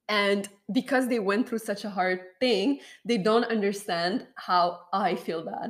[0.09, 0.47] And
[0.79, 2.79] because they went through such a hard thing
[3.09, 5.69] they don't understand how i feel bad.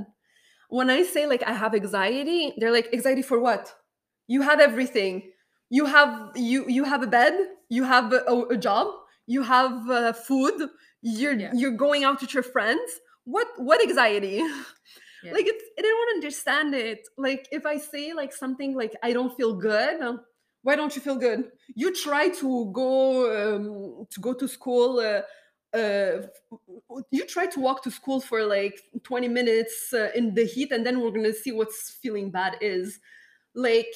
[0.69, 3.63] When i say like i have anxiety they're like anxiety for what?
[4.27, 5.13] You have everything.
[5.69, 7.33] You have you you have a bed
[7.69, 8.21] you have a,
[8.55, 8.87] a job
[9.35, 10.57] you have uh, food
[11.01, 11.51] you're yeah.
[11.53, 12.89] you're going out with your friends.
[13.25, 14.37] What what anxiety
[15.23, 15.31] yeah.
[15.31, 19.35] like it's i don't understand it like if i say like something like i don't
[19.35, 19.99] feel good
[20.63, 25.21] why don't you feel good you try to go um, to go to school uh,
[25.77, 26.21] uh,
[27.11, 30.85] you try to walk to school for like 20 minutes uh, in the heat and
[30.85, 32.99] then we're gonna see what's feeling bad is
[33.53, 33.93] like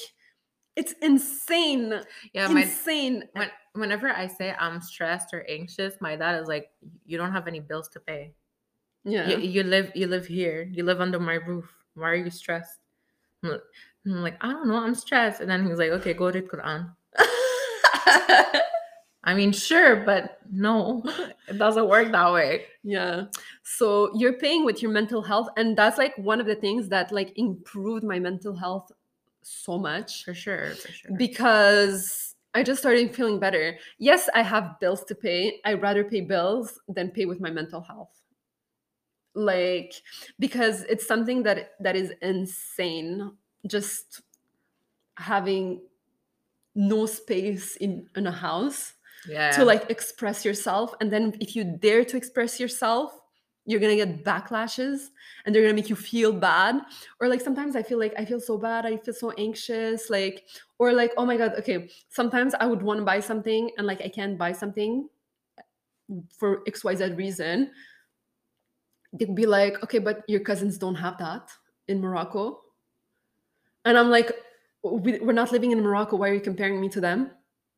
[0.76, 2.02] it's insane.
[2.34, 3.26] Yeah, insane.
[3.36, 6.70] My, when, whenever I say I'm stressed or anxious, my dad is like,
[7.06, 8.34] "You don't have any bills to pay.
[9.04, 10.70] Yeah, you, you live you live here.
[10.72, 11.66] You live under my roof.
[11.96, 12.80] Why are you stressed?"
[13.44, 13.60] I'm
[14.06, 14.78] like, "I don't know.
[14.78, 16.94] I'm stressed." And then he's like, "Okay, go read Quran."
[19.24, 21.04] I mean, sure, but no,
[21.48, 22.66] it doesn't work that way.
[22.84, 23.26] Yeah.
[23.64, 27.12] So you're paying with your mental health, and that's like one of the things that
[27.12, 28.92] like improved my mental health
[29.44, 34.80] so much for sure for sure because i just started feeling better yes i have
[34.80, 38.21] bills to pay i rather pay bills than pay with my mental health
[39.34, 39.94] like
[40.40, 43.32] because it's something that that is insane
[43.68, 44.22] just
[45.18, 45.82] having
[46.76, 48.94] no space in in a house
[49.28, 49.52] yeah.
[49.52, 53.22] to like express yourself and then if you dare to express yourself
[53.66, 55.08] you're gonna get backlashes
[55.46, 56.76] and they're gonna make you feel bad
[57.20, 60.44] or like sometimes i feel like i feel so bad i feel so anxious like
[60.80, 64.02] or like oh my god okay sometimes i would want to buy something and like
[64.02, 65.08] i can't buy something
[66.38, 67.70] for xyz reason
[69.14, 71.50] they'd be like okay but your cousins don't have that
[71.88, 72.60] in morocco
[73.86, 74.32] and i'm like
[74.84, 77.32] we're not living in morocco why are you comparing me to them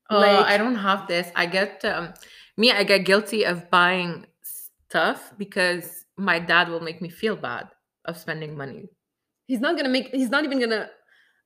[0.09, 2.13] oh like, i don't have this i get um
[2.57, 4.25] me i get guilty of buying
[4.93, 7.67] stuff because my dad will make me feel bad
[8.05, 8.89] of spending money.
[9.47, 10.09] He's not gonna make.
[10.09, 10.89] He's not even gonna.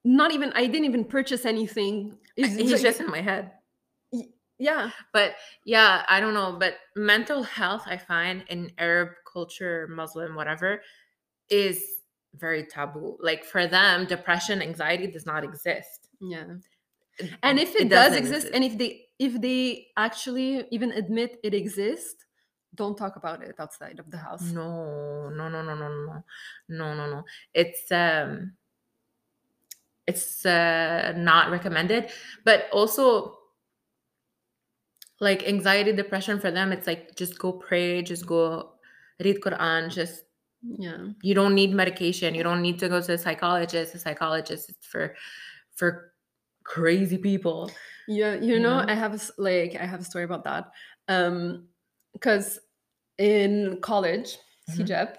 [0.04, 0.52] Not even.
[0.54, 2.18] I didn't even purchase anything.
[2.36, 3.52] He's, he's just in my head.
[4.60, 5.36] Yeah, but
[5.66, 6.58] yeah, I don't know.
[6.60, 10.82] But mental health, I find in Arab culture, Muslim, whatever,
[11.50, 11.78] is
[12.44, 13.18] very taboo.
[13.30, 16.10] Like for them, depression, anxiety does not exist.
[16.20, 16.58] Yeah.
[17.44, 18.92] And if it, it does exist, exist, and if they
[19.28, 22.20] if they actually even admit it exists,
[22.76, 24.46] don't talk about it outside of the house.
[24.54, 26.24] No, no, no, no, no, no,
[26.70, 27.20] no, no, no.
[27.54, 28.54] It's um,
[30.06, 32.12] it's uh, not recommended.
[32.46, 33.34] But also,
[35.20, 38.77] like anxiety, depression for them, it's like just go pray, just go
[39.20, 40.24] read Quran, just
[40.62, 40.98] yeah.
[41.22, 42.36] You don't need medication.
[42.36, 43.96] You don't need to go to a psychologist.
[43.96, 45.16] A psychologist is for
[45.76, 46.14] for
[46.64, 47.72] crazy people.
[48.08, 50.72] Yeah, you, you know, know, I have a, like I have a story about that.
[51.08, 51.68] Um,
[52.14, 52.60] because
[53.18, 54.38] in college,
[54.70, 55.14] mm-hmm.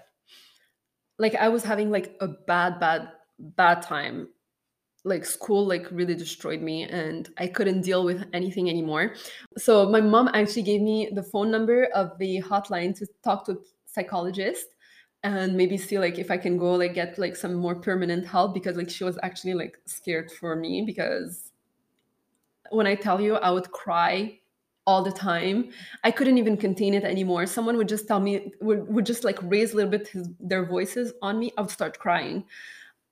[1.20, 4.28] Like I was having like a bad, bad, bad time.
[5.04, 9.14] Like school like really destroyed me and I couldn't deal with anything anymore.
[9.56, 13.60] So my mom actually gave me the phone number of the hotline to talk to
[13.92, 14.66] psychologist
[15.24, 18.54] and maybe see like if I can go like get like some more permanent help
[18.54, 21.52] because like she was actually like scared for me because
[22.70, 24.38] when I tell you I would cry
[24.88, 25.68] all the time.
[26.02, 27.44] I couldn't even contain it anymore.
[27.44, 30.64] Someone would just tell me, would, would just like raise a little bit his, their
[30.64, 31.52] voices on me.
[31.58, 32.44] I would start crying.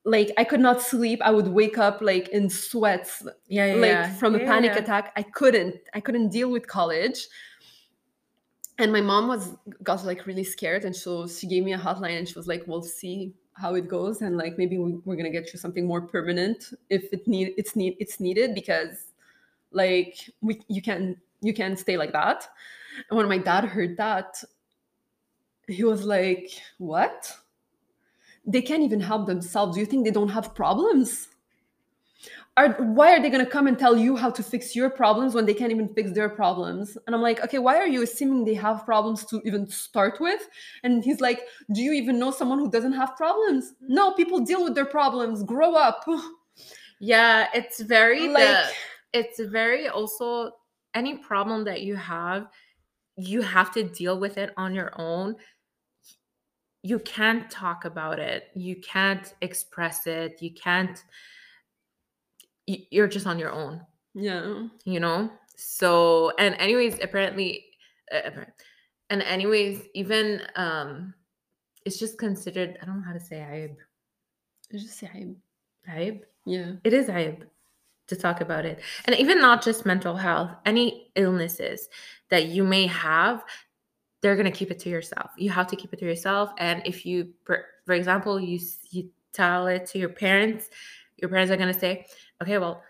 [0.06, 1.20] Like I could not sleep.
[1.22, 4.14] I would wake up like in sweats, yeah, yeah like yeah.
[4.14, 5.12] from a yeah, panic attack.
[5.16, 5.74] I couldn't.
[5.92, 7.28] I couldn't deal with college.
[8.78, 12.18] And my mom was got like really scared, and so she gave me a hotline,
[12.18, 15.30] and she was like, "We'll see how it goes, and like maybe we, are gonna
[15.30, 19.12] get you something more permanent if it need it's need it's needed because
[19.72, 22.48] like we you can you can't stay like that.
[23.10, 24.42] And when my dad heard that,
[25.68, 27.34] he was like, What?
[28.44, 29.74] They can't even help themselves.
[29.74, 31.28] Do you think they don't have problems?
[32.58, 35.34] Are, why are they going to come and tell you how to fix your problems
[35.34, 36.96] when they can't even fix their problems?
[37.06, 40.48] And I'm like, okay, why are you assuming they have problems to even start with?
[40.82, 41.42] And he's like,
[41.72, 43.74] do you even know someone who doesn't have problems?
[43.80, 45.42] No, people deal with their problems.
[45.42, 46.04] Grow up.
[46.98, 48.68] Yeah, it's very like the,
[49.12, 50.52] it's very also
[50.94, 52.48] any problem that you have,
[53.16, 55.36] you have to deal with it on your own.
[56.82, 58.44] You can't talk about it.
[58.54, 60.40] You can't express it.
[60.40, 61.02] You can't,
[62.66, 63.80] you're just on your own.
[64.14, 64.66] Yeah.
[64.84, 65.30] You know?
[65.56, 67.64] So, and anyways, apparently,
[68.12, 68.30] uh,
[69.10, 71.14] and anyways, even, um,
[71.84, 73.76] it's just considered, I don't know how to say aib.
[74.70, 75.36] It's just say aib.
[75.88, 76.20] Aib?
[76.44, 76.72] Yeah.
[76.82, 77.44] It is aib
[78.08, 78.80] to talk about it.
[79.04, 81.88] And even not just mental health, any illnesses
[82.30, 83.44] that you may have,
[84.22, 85.30] they're going to keep it to yourself.
[85.36, 86.50] You have to keep it to yourself.
[86.58, 88.58] And if you, for, for example, you,
[88.90, 90.68] you tell it to your parents,
[91.16, 92.06] your parents are going to say,
[92.42, 92.82] okay, well,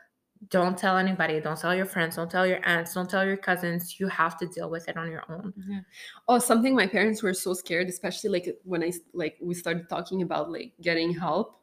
[0.51, 3.99] don't tell anybody don't tell your friends don't tell your aunts don't tell your cousins.
[3.99, 5.55] You have to deal with it on your own.
[5.67, 5.81] Yeah.
[6.29, 10.21] oh something my parents were so scared especially like when i like we started talking
[10.21, 11.57] about like getting help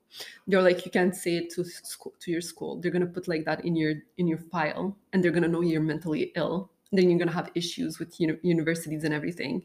[0.48, 2.80] they're like you can't say it to school to your school.
[2.80, 5.82] They're gonna put like that in your in your file and they're gonna know you're
[5.82, 6.72] mentally ill.
[6.92, 9.64] Then you're gonna have issues with uni- universities and everything.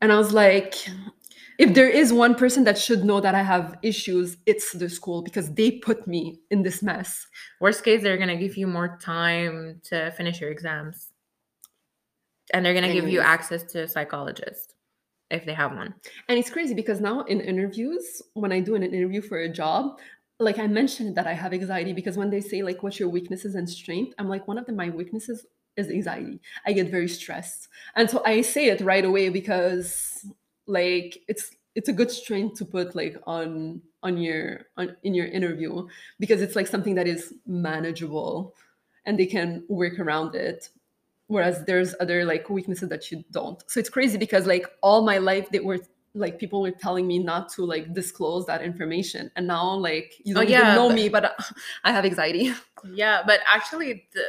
[0.00, 0.74] And i was like
[1.58, 5.22] if there is one person that should know that i have issues it's the school
[5.22, 7.26] because they put me in this mess
[7.60, 11.10] worst case they're gonna give you more time to finish your exams
[12.52, 13.04] and they're gonna Anyways.
[13.04, 14.74] give you access to a psychologist
[15.30, 15.94] if they have one.
[16.28, 19.98] And it's crazy because now in interviews, when I do an interview for a job,
[20.38, 23.54] like I mentioned that I have anxiety because when they say like what's your weaknesses
[23.54, 25.46] and strength, I'm like one of them my weaknesses
[25.76, 26.40] is anxiety.
[26.66, 27.68] I get very stressed.
[27.96, 30.26] And so I say it right away because
[30.66, 35.26] like it's it's a good strength to put like on on your on in your
[35.26, 35.86] interview
[36.20, 38.54] because it's like something that is manageable
[39.06, 40.68] and they can work around it
[41.26, 43.62] whereas there's other like weaknesses that you don't.
[43.70, 45.78] So it's crazy because like all my life they were
[46.14, 50.34] like people were telling me not to like disclose that information and now like you
[50.34, 51.36] oh, don't oh, yeah, even know but, me but
[51.84, 52.52] i have anxiety.
[52.92, 54.24] Yeah but actually the,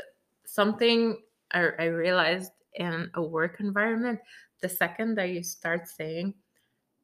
[0.45, 1.17] something
[1.51, 4.19] I, I realized in a work environment
[4.61, 6.33] the second that you start saying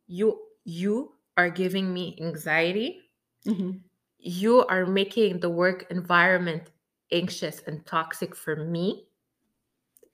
[0.07, 3.01] you you are giving me anxiety
[3.45, 3.71] mm-hmm.
[4.19, 6.71] you are making the work environment
[7.11, 9.05] anxious and toxic for me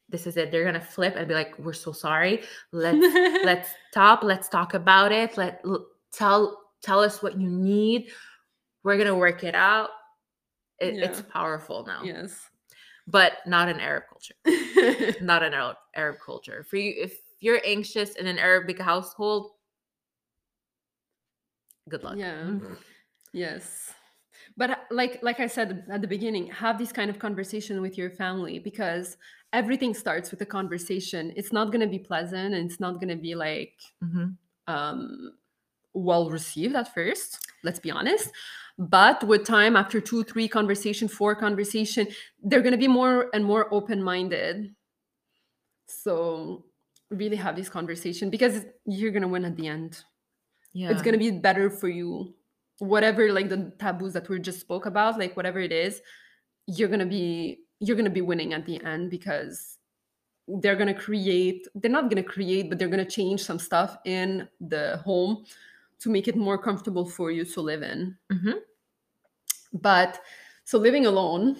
[0.09, 0.51] this is it.
[0.51, 2.43] They're gonna flip and be like we're so sorry.
[2.71, 2.97] Let's
[3.45, 4.23] let's stop.
[4.23, 5.38] Let's talk about it.
[5.38, 8.09] Let l- tell tell us what you need.
[8.83, 9.89] We're gonna work it out.
[10.79, 11.05] It, yeah.
[11.05, 12.03] it's powerful now.
[12.03, 12.39] Yes.
[13.07, 14.35] But not in arab culture.
[15.21, 16.65] Not in arab, arab culture.
[16.69, 19.51] For you if you're anxious in an arabic household
[21.89, 22.51] good luck yeah
[23.33, 23.93] yes
[24.55, 28.09] but like like i said at the beginning have this kind of conversation with your
[28.09, 29.17] family because
[29.53, 31.33] everything starts with a conversation.
[31.35, 33.73] It's not going to be pleasant and it's not going to be like
[34.03, 34.27] mm-hmm.
[34.73, 35.33] um,
[35.93, 37.39] well received at first.
[37.63, 38.29] Let's be honest.
[38.77, 42.07] But with time, after two, three conversation, four conversation,
[42.43, 44.75] they're going to be more and more open minded.
[45.88, 46.65] So
[47.10, 50.03] really have this conversation because you're gonna win at the end.
[50.74, 50.89] Yeah.
[50.91, 52.34] It's gonna be better for you.
[52.80, 56.01] Whatever like the taboos that we just spoke about, like whatever it is,
[56.68, 59.78] you're gonna be you're gonna be winning at the end because
[60.47, 64.97] they're gonna create they're not gonna create, but they're gonna change some stuff in the
[65.03, 65.45] home
[65.99, 68.16] to make it more comfortable for you to live in.
[68.32, 68.58] Mm-hmm.
[69.74, 70.22] But
[70.64, 71.58] so living alone,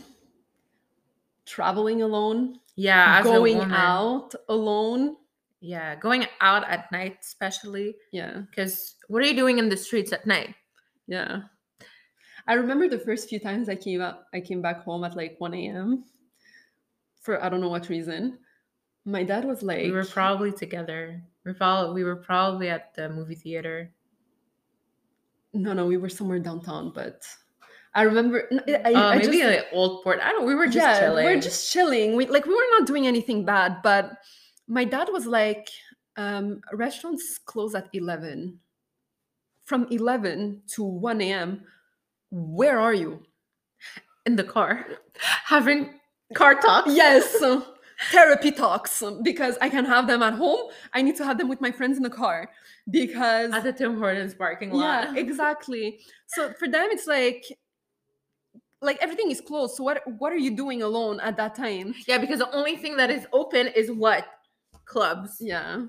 [1.46, 5.16] traveling alone, yeah, going out alone.
[5.60, 7.96] Yeah, going out at night, especially.
[8.12, 8.42] Yeah.
[8.50, 10.54] Because what are you doing in the streets at night?
[11.08, 11.42] Yeah.
[12.48, 15.36] I remember the first few times I came up, I came back home at like
[15.40, 16.06] 1 a.m.
[17.22, 18.40] for I don't know what reason.
[19.04, 21.22] My dad was like, we were probably together.
[21.46, 23.92] We probably we were probably at the movie theater.
[25.54, 27.26] No, no, we were somewhere downtown, but
[27.94, 28.48] I remember
[28.86, 30.20] I, uh, I maybe just, like old port.
[30.22, 30.46] I don't.
[30.46, 31.26] We were just yeah, chilling.
[31.26, 32.16] We are just chilling.
[32.16, 34.12] We like we were not doing anything bad, but
[34.68, 35.70] my dad was like,
[36.16, 38.60] um, restaurants close at eleven.
[39.64, 41.62] From eleven to one a.m.
[42.32, 43.24] Where are you?
[44.26, 44.86] In the car,
[45.46, 46.00] having
[46.34, 46.94] car talks.
[46.94, 47.38] Yes.
[48.12, 50.70] therapy talks because I can have them at home.
[50.94, 52.50] I need to have them with my friends in the car
[52.90, 55.16] because at the Tim Hortons parking lot.
[55.16, 56.00] Yeah, exactly.
[56.28, 57.46] So for them, it's like
[58.82, 62.20] like everything is closed so what what are you doing alone at that time yeah
[62.20, 64.26] because the only thing that is open is what
[64.88, 65.38] clubs.
[65.40, 65.86] Yeah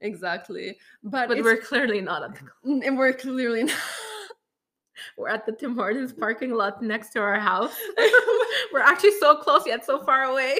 [0.00, 0.76] exactly.
[1.02, 2.82] But, but we're clearly not at the club.
[2.84, 3.76] and we're clearly not.
[5.18, 6.20] We're at the tim hortons mm.
[6.20, 7.76] parking lot next to our house.
[8.72, 10.58] We're actually so close yet so far away.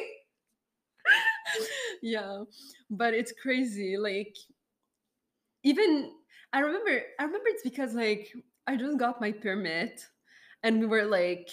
[2.02, 2.44] Yeah
[2.90, 4.36] but it's crazy like
[5.62, 6.10] even
[6.52, 8.32] i remember i remember it's because like
[8.66, 10.06] i just got my permit
[10.62, 11.48] and we were like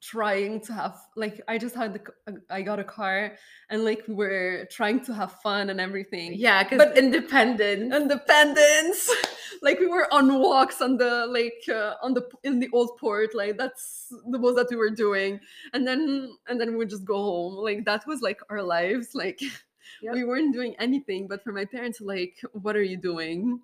[0.00, 3.36] trying to have like I just had the uh, I got a car
[3.68, 6.34] and like we were trying to have fun and everything.
[6.34, 9.10] Yeah, because independent, independence.
[9.62, 13.34] like we were on walks on the like uh, on the in the old port.
[13.34, 15.40] Like that's the most that we were doing,
[15.72, 17.54] and then and then we would just go home.
[17.56, 19.14] Like that was like our lives.
[19.14, 19.40] Like
[20.02, 20.14] yep.
[20.14, 21.26] we weren't doing anything.
[21.28, 23.60] But for my parents, like, what are you doing?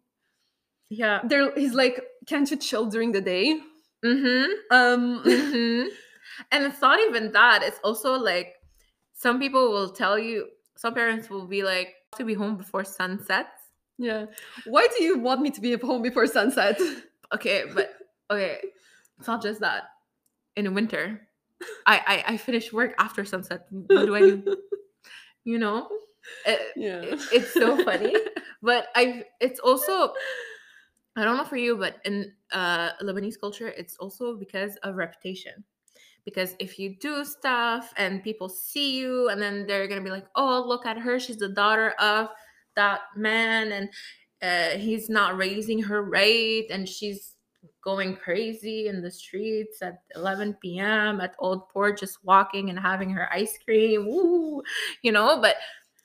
[0.90, 3.60] Yeah, they're he's like, can't you chill during the day?
[4.04, 4.52] Mm-hmm.
[4.70, 5.88] Um, mm-hmm.
[6.50, 7.62] And it's not even that.
[7.62, 8.54] It's also like
[9.12, 13.48] some people will tell you, some parents will be like, to be home before sunset.
[13.98, 14.26] Yeah.
[14.66, 16.80] Why do you want me to be home before sunset?
[17.34, 17.94] okay, but
[18.30, 18.58] okay.
[19.18, 19.84] It's not just that.
[20.56, 21.20] In winter,
[21.86, 23.66] I, I I finish work after sunset.
[23.70, 24.56] What do I do?
[25.46, 25.88] You know?
[26.46, 27.02] It, yeah.
[27.02, 28.14] It, it's so funny.
[28.62, 30.14] but I it's also
[31.16, 35.62] I don't know for you, but in uh, Lebanese culture, it's also because of reputation.
[36.24, 40.26] Because if you do stuff and people see you, and then they're gonna be like,
[40.36, 41.20] "Oh, look at her!
[41.20, 42.28] She's the daughter of
[42.76, 43.88] that man, and
[44.42, 47.34] uh, he's not raising her right, and she's
[47.82, 51.20] going crazy in the streets at 11 p.m.
[51.20, 54.62] at Old Port, just walking and having her ice cream, Woo!
[55.02, 55.56] you know." But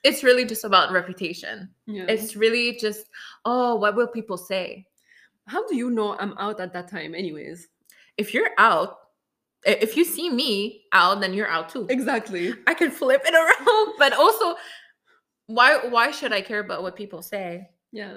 [0.04, 1.68] it's really just about reputation.
[1.86, 2.06] Yeah.
[2.08, 3.06] It's really just,
[3.44, 4.86] oh, what will people say?
[5.50, 7.68] how do you know I'm out at that time, anyways?
[8.16, 8.98] If you're out,
[9.64, 11.86] if you see me out, then you're out too.
[11.88, 12.54] Exactly.
[12.66, 14.56] I can flip it around, but also,
[15.46, 17.68] why why should I care about what people say?
[17.92, 18.16] Yeah,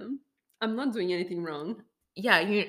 [0.62, 1.84] I'm not doing anything wrong.
[2.16, 2.66] Yeah, you.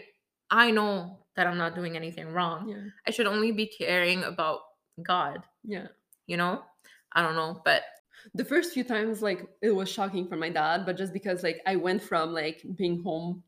[0.50, 2.68] I know that I'm not doing anything wrong.
[2.68, 2.90] Yeah.
[3.06, 4.60] I should only be caring about
[5.02, 5.38] God.
[5.64, 5.88] Yeah.
[6.26, 6.62] You know,
[7.12, 7.82] I don't know, but
[8.34, 11.60] the first few times like it was shocking for my dad but just because like
[11.66, 13.42] i went from like being home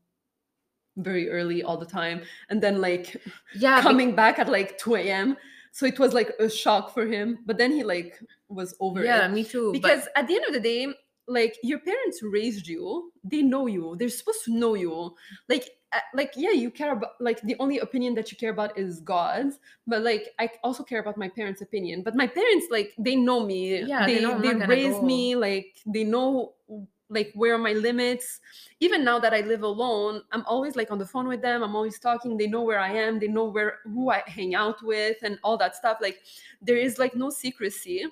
[0.97, 2.21] very early all the time.
[2.49, 3.21] And then like
[3.55, 5.37] yeah coming back at like 2 a.m
[5.77, 7.37] so it was like a shock for him.
[7.45, 8.19] But then he like
[8.49, 9.31] was over it yeah it.
[9.31, 10.23] me too because but...
[10.23, 10.87] at the end of the day
[11.27, 13.11] like your parents raised you.
[13.23, 13.95] They know you.
[13.99, 15.13] They're supposed to know you.
[15.49, 18.77] Like uh, like yeah you care about like the only opinion that you care about
[18.77, 19.59] is god's.
[19.85, 22.01] But like i also care about my parents opinion.
[22.01, 23.83] But my parents like they know me.
[23.83, 26.53] Yeah they, they, they raised me like they know
[27.09, 28.39] like where are my limits?
[28.79, 31.63] Even now that i live alone i'm always like on the phone with them.
[31.63, 32.37] I'm always talking.
[32.37, 33.19] They know where i am.
[33.19, 35.97] They know where who i hang out with and all that stuff.
[36.01, 36.19] Like
[36.61, 38.05] there is like no secrecy.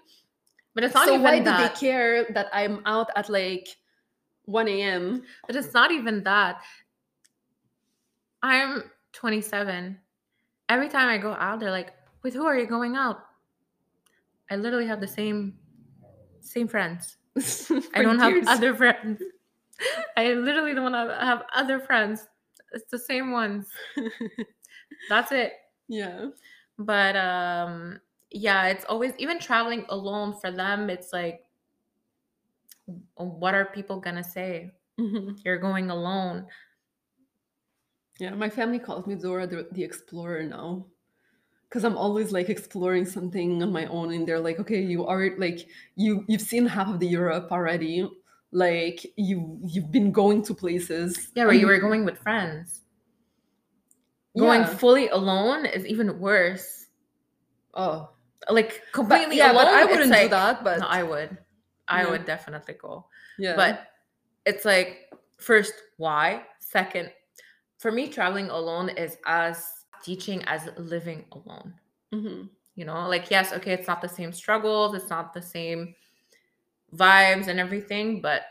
[0.73, 1.57] But it's not so even why that.
[1.57, 3.77] do they care that i'm out at like
[4.45, 6.61] 1 a.m but it's not even that.
[8.43, 9.97] I'm 27
[10.69, 11.93] every time i go out they're like
[12.23, 13.19] with who are you going out?
[14.49, 15.57] I literally have the same
[16.41, 17.17] same friends
[17.93, 19.21] I don't have other friends.
[20.15, 22.27] I literally don't have, have other friends.
[22.71, 23.67] It's the same ones.
[25.09, 25.53] That's it.
[25.87, 26.27] Yeah.
[26.77, 27.99] But um
[28.31, 31.41] yeah, it's always even traveling alone for them, it's like
[33.15, 34.71] what are people gonna say?
[34.99, 35.35] Mm-hmm.
[35.43, 36.47] You're going alone.
[38.19, 40.85] Yeah, my family calls me Zora the, the explorer now.
[41.75, 45.35] Because I'm always like exploring something on my own, and they're like, "Okay, you are
[45.37, 48.09] like you you've seen half of the Europe already.
[48.53, 51.33] Like you you've been going to places.
[51.35, 52.79] Yeah, where you were going with friends.
[54.39, 54.67] Going yeah.
[54.67, 56.87] fully alone is even worse.
[57.73, 58.07] Oh,
[58.49, 59.65] like completely but, yeah, alone.
[59.65, 60.63] But I wouldn't like, do that.
[60.63, 61.37] But no, I would.
[61.89, 62.09] I yeah.
[62.09, 63.05] would definitely go.
[63.37, 63.57] Yeah.
[63.57, 63.87] But
[64.45, 66.43] it's like first, why?
[66.61, 67.11] Second,
[67.79, 71.73] for me, traveling alone is as teaching as living alone.
[72.13, 72.43] Mm-hmm.
[72.75, 75.95] You know, like yes, okay, it's not the same struggles, it's not the same
[76.93, 78.43] vibes and everything, but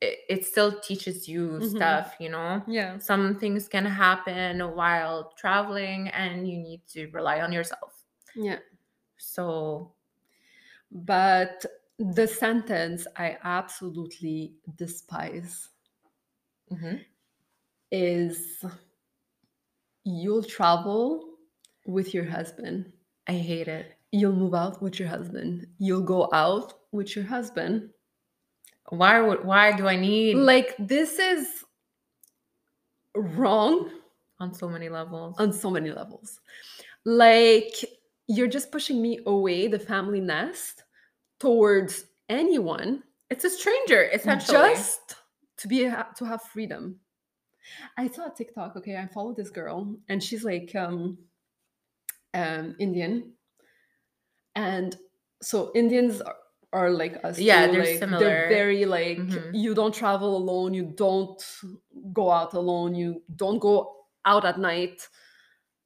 [0.00, 1.76] it, it still teaches you mm-hmm.
[1.76, 2.62] stuff, you know?
[2.66, 2.98] Yeah.
[2.98, 7.92] Some things can happen while traveling and you need to rely on yourself.
[8.34, 8.58] Yeah.
[9.18, 9.92] So,
[10.90, 11.64] but
[11.98, 15.68] the sentence I absolutely despise
[16.72, 16.96] mm-hmm.
[17.92, 18.64] is
[20.04, 21.24] you'll travel
[21.86, 22.92] with your husband.
[23.28, 23.92] I hate it.
[24.10, 25.66] You'll move out with your husband.
[25.78, 27.90] You'll go out with your husband.
[28.90, 31.64] Why would why do I need like this is
[33.14, 33.90] wrong
[34.40, 35.36] on so many levels.
[35.38, 36.40] On so many levels.
[37.04, 37.72] Like
[38.26, 40.84] you're just pushing me away the family nest
[41.40, 43.02] towards anyone.
[43.30, 44.74] It's a stranger, essentially.
[44.74, 45.16] Just
[45.58, 46.96] to be to have freedom.
[47.96, 48.76] I saw a TikTok.
[48.76, 51.18] Okay, I follow this girl, and she's like um,
[52.34, 53.32] um, Indian,
[54.54, 54.96] and
[55.42, 56.36] so Indians are,
[56.72, 57.38] are like us.
[57.38, 57.72] Yeah, too.
[57.72, 58.24] they're like, similar.
[58.24, 59.54] They're very like mm-hmm.
[59.54, 60.74] you don't travel alone.
[60.74, 61.42] You don't
[62.12, 62.94] go out alone.
[62.94, 63.94] You don't go
[64.24, 65.08] out at night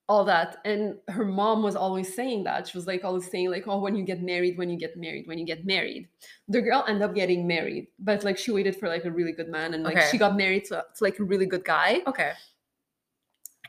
[0.08, 2.68] all that and her mom was always saying that.
[2.68, 5.26] She was like always saying like oh when you get married when you get married
[5.26, 6.08] when you get married.
[6.48, 9.48] The girl ended up getting married but like she waited for like a really good
[9.48, 10.08] man and like okay.
[10.10, 12.02] she got married to, to like a really good guy.
[12.06, 12.32] Okay.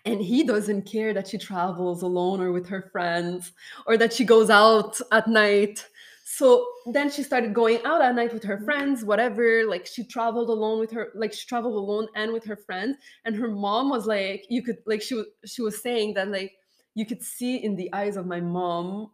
[0.05, 3.51] And he doesn't care that she travels alone or with her friends
[3.85, 5.85] or that she goes out at night
[6.29, 10.49] so then she started going out at night with her friends whatever like she traveled
[10.49, 14.05] alone with her like she traveled alone and with her friends and her mom was
[14.05, 16.51] like you could like she was she was saying that like
[16.95, 19.09] you could see in the eyes of my mom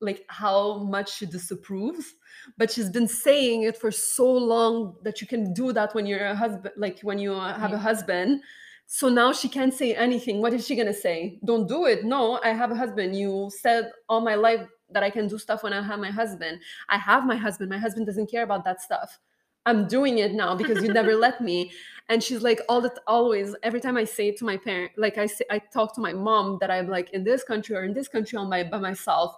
[0.00, 2.14] like how much she disapproves
[2.56, 6.26] but she's been saying it for so long that you can do that when you're
[6.26, 8.42] a husband like when you uh, have a husband.
[8.86, 10.40] So now she can't say anything.
[10.40, 11.38] What is she gonna say?
[11.44, 12.04] Don't do it.
[12.04, 13.14] No i have a husband.
[13.16, 16.60] You said all my life that I can do stuff when I have my husband.
[16.88, 17.70] I have my husband.
[17.70, 19.18] My husband doesn't care about that stuff.
[19.66, 21.72] I'm doing it now because you never let me.
[22.08, 25.26] And she's like, all that always, every time I say to my parent, like I
[25.26, 28.08] say, I talk to my mom that I'm like in this country or in this
[28.08, 29.36] country on my by myself,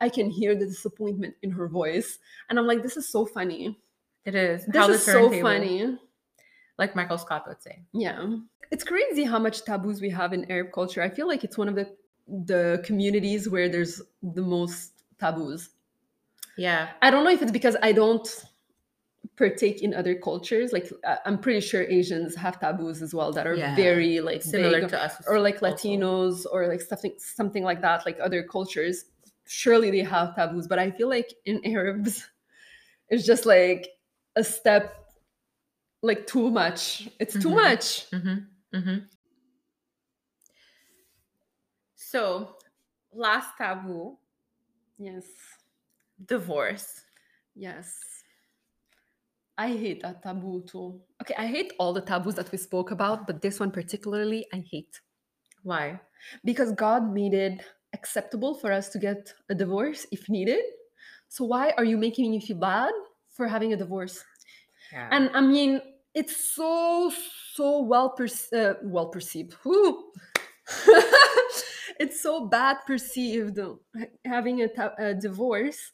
[0.00, 2.18] I can hear the disappointment in her voice.
[2.48, 3.78] And I'm like, this is so funny.
[4.24, 4.66] It is.
[4.66, 5.98] This is so funny.
[6.78, 7.78] Like Michael Scott would say.
[7.92, 8.38] Yeah.
[8.72, 11.02] It's crazy how much taboos we have in Arab culture.
[11.02, 11.94] I feel like it's one of the
[12.30, 15.70] the communities where there's the most taboos.
[16.56, 16.88] Yeah.
[17.02, 18.28] I don't know if it's because I don't
[19.36, 20.72] partake in other cultures.
[20.72, 20.90] Like
[21.24, 23.74] I'm pretty sure Asians have taboos as well that are yeah.
[23.74, 28.04] very like similar big, to us, or like Latinos or like something something like that.
[28.06, 29.06] Like other cultures,
[29.46, 30.68] surely they have taboos.
[30.68, 32.28] But I feel like in Arabs,
[33.08, 33.88] it's just like
[34.36, 35.12] a step
[36.02, 37.08] like too much.
[37.18, 37.48] It's mm-hmm.
[37.48, 38.10] too much.
[38.10, 38.76] Mm-hmm.
[38.76, 38.98] Mm-hmm.
[42.10, 42.56] So,
[43.12, 44.18] last taboo.
[44.98, 45.26] Yes.
[46.26, 47.02] Divorce.
[47.54, 48.00] Yes.
[49.56, 51.00] I hate that taboo too.
[51.22, 54.64] Okay, I hate all the taboos that we spoke about, but this one particularly, I
[54.68, 55.00] hate.
[55.62, 56.00] Why?
[56.44, 57.62] Because God made it
[57.92, 60.64] acceptable for us to get a divorce if needed.
[61.28, 62.90] So why are you making me feel bad
[63.28, 64.24] for having a divorce?
[64.92, 65.10] Yeah.
[65.12, 65.80] And I mean,
[66.14, 67.12] it's so
[67.54, 69.54] so well perce- uh, well perceived.
[72.00, 73.58] it's so bad perceived
[74.24, 74.68] having a,
[74.98, 75.92] a divorce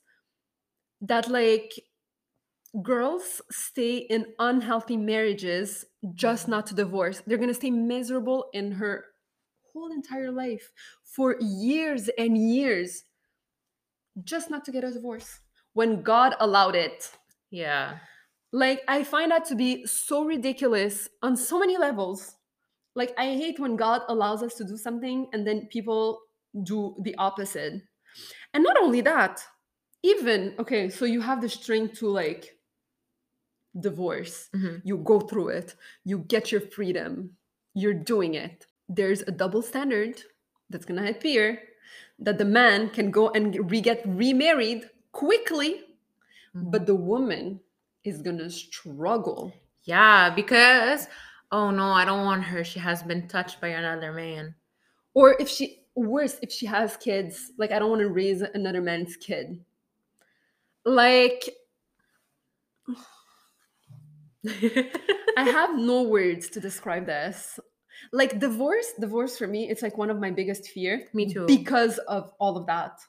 [1.00, 1.72] that like
[2.80, 5.84] girls stay in unhealthy marriages
[6.14, 6.52] just mm-hmm.
[6.52, 7.22] not to divorce.
[7.26, 9.04] They're going to stay miserable in her
[9.72, 10.70] whole entire life
[11.02, 13.02] for years and years
[14.22, 15.40] just not to get a divorce
[15.72, 17.10] when god allowed it.
[17.50, 17.98] Yeah.
[18.52, 22.35] Like i find that to be so ridiculous on so many levels
[22.96, 26.20] like i hate when god allows us to do something and then people
[26.62, 27.82] do the opposite
[28.54, 29.44] and not only that
[30.02, 32.56] even okay so you have the strength to like
[33.78, 34.76] divorce mm-hmm.
[34.84, 35.74] you go through it
[36.04, 37.30] you get your freedom
[37.74, 40.20] you're doing it there's a double standard
[40.70, 41.60] that's gonna appear
[42.18, 45.84] that the man can go and re- get remarried quickly
[46.54, 46.70] mm-hmm.
[46.70, 47.60] but the woman
[48.06, 49.52] is gonna struggle.
[49.82, 51.08] Yeah, because
[51.52, 52.64] oh no, I don't want her.
[52.64, 54.54] She has been touched by another man.
[55.14, 58.80] Or if she worse, if she has kids, like I don't want to raise another
[58.80, 59.64] man's kid.
[60.84, 61.48] Like
[64.46, 67.58] I have no words to describe this.
[68.12, 71.06] Like divorce, divorce for me, it's like one of my biggest fear.
[71.12, 71.46] Me too.
[71.46, 73.00] Because of all of that.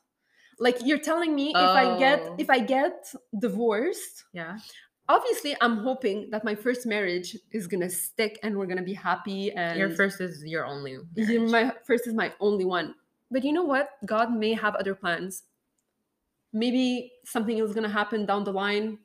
[0.59, 1.59] Like you're telling me oh.
[1.59, 2.35] if I get oh.
[2.37, 4.57] if I get divorced, yeah.
[5.09, 9.51] Obviously, I'm hoping that my first marriage is gonna stick and we're gonna be happy.
[9.53, 10.97] And your first is your only.
[11.15, 11.51] Marriage.
[11.51, 12.95] My first is my only one.
[13.31, 13.91] But you know what?
[14.05, 15.43] God may have other plans.
[16.53, 18.99] Maybe something is gonna happen down the line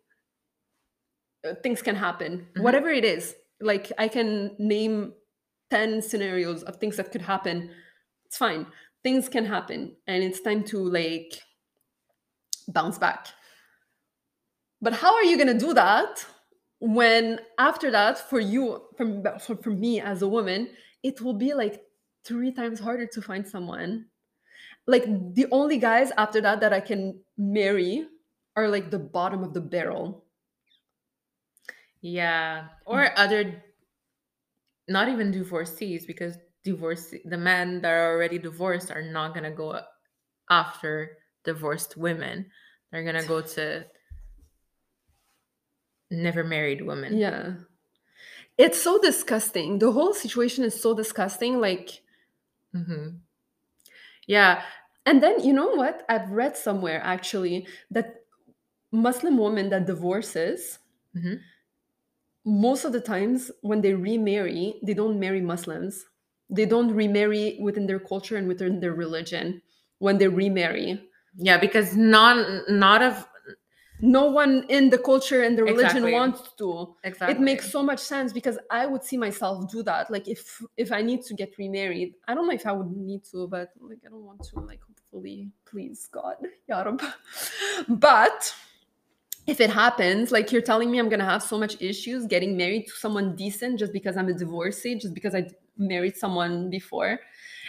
[1.45, 2.63] uh, things can happen mm-hmm.
[2.63, 5.13] whatever it is like i can name
[5.71, 7.71] 10 scenarios of things that could happen
[8.27, 8.65] it's fine
[9.03, 11.41] things can happen and it's time to like
[12.69, 13.27] bounce back
[14.83, 16.27] but how are you going to do that
[16.81, 20.69] when after that for you from for, for me as a woman
[21.03, 21.81] it will be like
[22.25, 24.05] three times harder to find someone
[24.87, 25.05] like
[25.35, 28.07] the only guys after that that i can marry
[28.57, 30.25] are like the bottom of the barrel
[32.03, 32.67] yeah.
[32.85, 33.13] Or mm.
[33.17, 33.63] other
[34.89, 39.81] not even divorcees because divorce the men that are already divorced are not gonna go
[40.51, 42.51] after divorced women.
[42.91, 43.87] They're gonna go to
[46.13, 47.17] never married woman.
[47.17, 47.55] Yeah.
[48.59, 49.79] It's so disgusting.
[49.79, 51.61] The whole situation is so disgusting.
[51.61, 52.03] Like,
[52.75, 53.17] mm-hmm.
[54.27, 54.63] yeah.
[55.07, 56.05] And then you know what?
[56.09, 58.25] I've read somewhere actually that
[58.93, 60.79] Muslim woman that divorces,
[61.17, 61.35] mm-hmm
[62.45, 66.05] most of the times when they remarry, they don't marry Muslims.
[66.51, 69.63] They don't remarry within their culture and within their religion
[69.99, 71.01] when they remarry.
[71.37, 73.27] Yeah, because not not of
[74.03, 76.13] no one in the culture and the religion exactly.
[76.13, 76.95] wants to.
[77.05, 77.37] Exactly.
[77.37, 80.11] It makes so much sense because I would see myself do that.
[80.11, 83.25] Like if if I need to get remarried, I don't know if I would need
[83.31, 84.61] to, but like I don't want to.
[84.61, 86.35] Like hopefully, please God,
[86.69, 86.85] Ya
[87.89, 88.55] But
[89.47, 92.87] if it happens, like you're telling me I'm gonna have so much issues getting married
[92.89, 95.47] to someone decent just because I'm a divorcee, just because I
[95.79, 97.21] married someone before.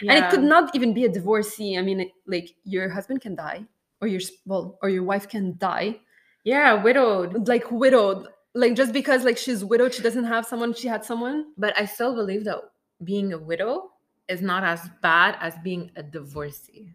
[0.02, 0.14] Yeah.
[0.14, 1.78] And it could not even be a divorcee.
[1.78, 3.66] I mean, like your husband can die,
[4.00, 6.00] or your well, or your wife can die.
[6.44, 7.48] Yeah, widowed.
[7.48, 8.28] Like widowed.
[8.54, 11.52] Like just because like she's widowed, she doesn't have someone, she had someone.
[11.58, 12.58] But I still believe that
[13.02, 13.90] being a widow
[14.28, 16.94] is not as bad as being a divorcee.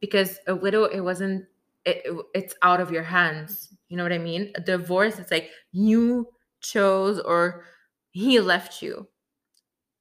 [0.00, 1.46] Because a widow, it wasn't
[1.84, 2.04] it,
[2.34, 3.74] it's out of your hands.
[3.88, 4.52] You know what I mean?
[4.54, 6.28] A divorce, it's like you
[6.60, 7.64] chose or
[8.10, 9.08] he left you.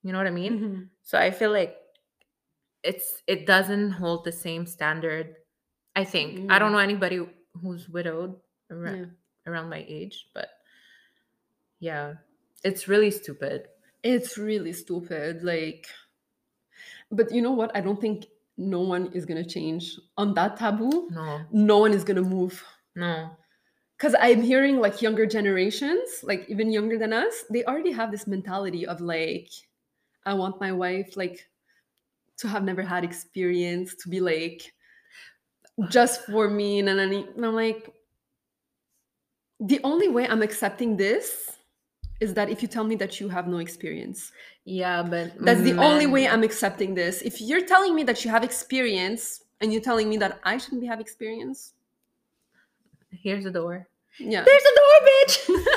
[0.04, 0.54] You know what I mean?
[0.54, 0.82] Mm-hmm.
[1.02, 1.76] So I feel like
[2.84, 5.36] it's it doesn't hold the same standard.
[5.96, 6.52] I think mm-hmm.
[6.52, 6.74] I don't mm.
[6.74, 7.28] know anybody
[7.60, 8.36] who's widowed
[8.70, 9.52] around, yeah.
[9.52, 10.50] around my age, but
[11.80, 12.14] yeah,
[12.64, 13.68] it's really stupid.
[14.04, 15.44] It's really stupid.
[15.44, 15.88] Like,
[17.12, 17.76] but you know what?
[17.76, 21.10] I don't think no one is gonna change on that taboo.
[21.12, 22.64] No, no one is gonna move.
[22.96, 23.32] No,
[23.98, 28.28] because I'm hearing like younger generations, like even younger than us, they already have this
[28.28, 29.50] mentality of like,
[30.26, 31.48] I want my wife like
[32.38, 34.74] to have never had experience, to be like
[35.90, 37.94] just for me, and, and I'm like,
[39.60, 41.52] the only way I'm accepting this
[42.20, 44.32] is that if you tell me that you have no experience.
[44.64, 46.14] Yeah, but that's the only mm-hmm.
[46.14, 47.22] way I'm accepting this.
[47.24, 50.82] If you're telling me that you have experience and you're telling me that I shouldn't
[50.82, 51.74] be have experience,
[53.10, 53.88] here's the door.
[54.20, 54.44] Yeah.
[54.44, 55.68] There's a door, bitch.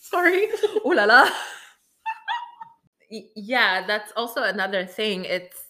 [0.00, 0.48] Sorry.
[0.84, 1.28] Oh la la.
[3.36, 5.26] yeah, that's also another thing.
[5.26, 5.68] It's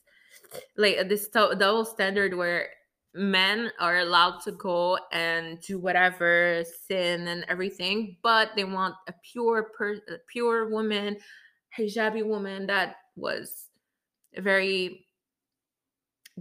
[0.76, 2.68] like this double standard where
[3.14, 9.12] men are allowed to go and do whatever sin and everything but they want a
[9.32, 11.16] pure per a pure woman
[11.78, 13.66] hijabi woman that was
[14.38, 15.06] very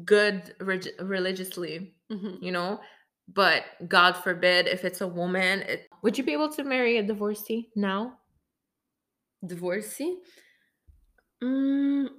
[0.05, 2.43] good reg- religiously mm-hmm.
[2.43, 2.79] you know?
[3.33, 7.03] But god forbid if it's a woman it, would you be able to marry a
[7.03, 8.17] divorcee now?
[9.45, 10.17] Divorcee?
[11.43, 12.09] Mm,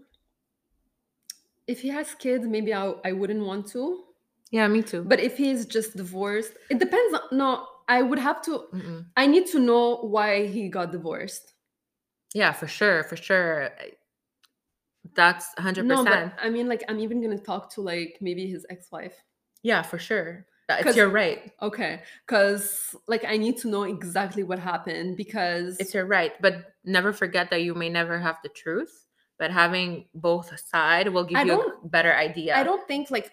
[1.66, 4.05] if he has kids maybe I, I wouldn't want to
[4.53, 5.03] yeah, me too.
[5.03, 7.15] But if he's just divorced, it depends.
[7.15, 8.65] On, no, I would have to.
[8.73, 9.07] Mm-mm.
[9.16, 11.55] I need to know why he got divorced.
[12.35, 13.70] Yeah, for sure, for sure.
[15.15, 16.35] That's hundred no, percent.
[16.41, 19.15] I mean, like, I'm even gonna talk to like maybe his ex-wife.
[19.62, 20.47] Yeah, for sure.
[20.69, 21.53] It's your right.
[21.61, 26.33] Okay, because like I need to know exactly what happened because it's your right.
[26.41, 29.07] But never forget that you may never have the truth.
[29.39, 32.57] But having both side will give I you a better idea.
[32.57, 33.33] I don't think like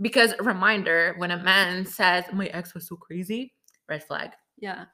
[0.00, 3.54] because reminder when a man says my ex was so crazy
[3.88, 4.30] red flag.
[4.58, 4.84] Yeah.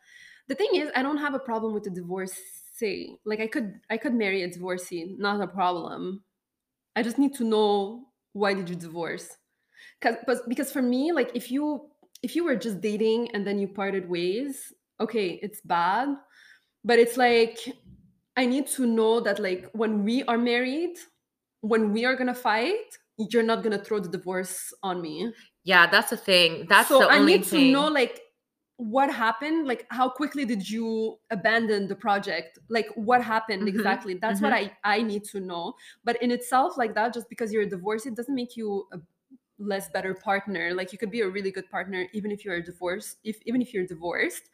[0.48, 3.96] The thing is i don't have a problem with the divorcee like i could i
[3.96, 6.22] could marry a divorcee not a problem.
[6.96, 9.36] I just need to know why did you divorce?
[10.00, 11.88] Because because for me like if you
[12.22, 16.08] if you were just dating and then you parted ways okay it's bad
[16.84, 17.58] but it's like
[18.36, 20.96] i need to know that like when we are married
[21.60, 25.32] when we are gonna fight you're not gonna throw the divorce on me.
[25.64, 26.66] Yeah that's the thing.
[26.68, 27.60] That's so i need thing.
[27.68, 28.20] to know like
[28.76, 29.68] what happened?
[29.68, 32.58] Like how quickly did you abandon the project?
[32.68, 34.14] Like what happened Mhm, exactly?
[34.14, 35.74] That's what i i need to know.
[36.02, 38.98] But in itself like that just because you're a divorcee it doesn't make you a
[39.58, 40.74] less better partner.
[40.74, 43.72] Like you could be a really good partner even if you're divorced if even if
[43.72, 44.50] you're divorced.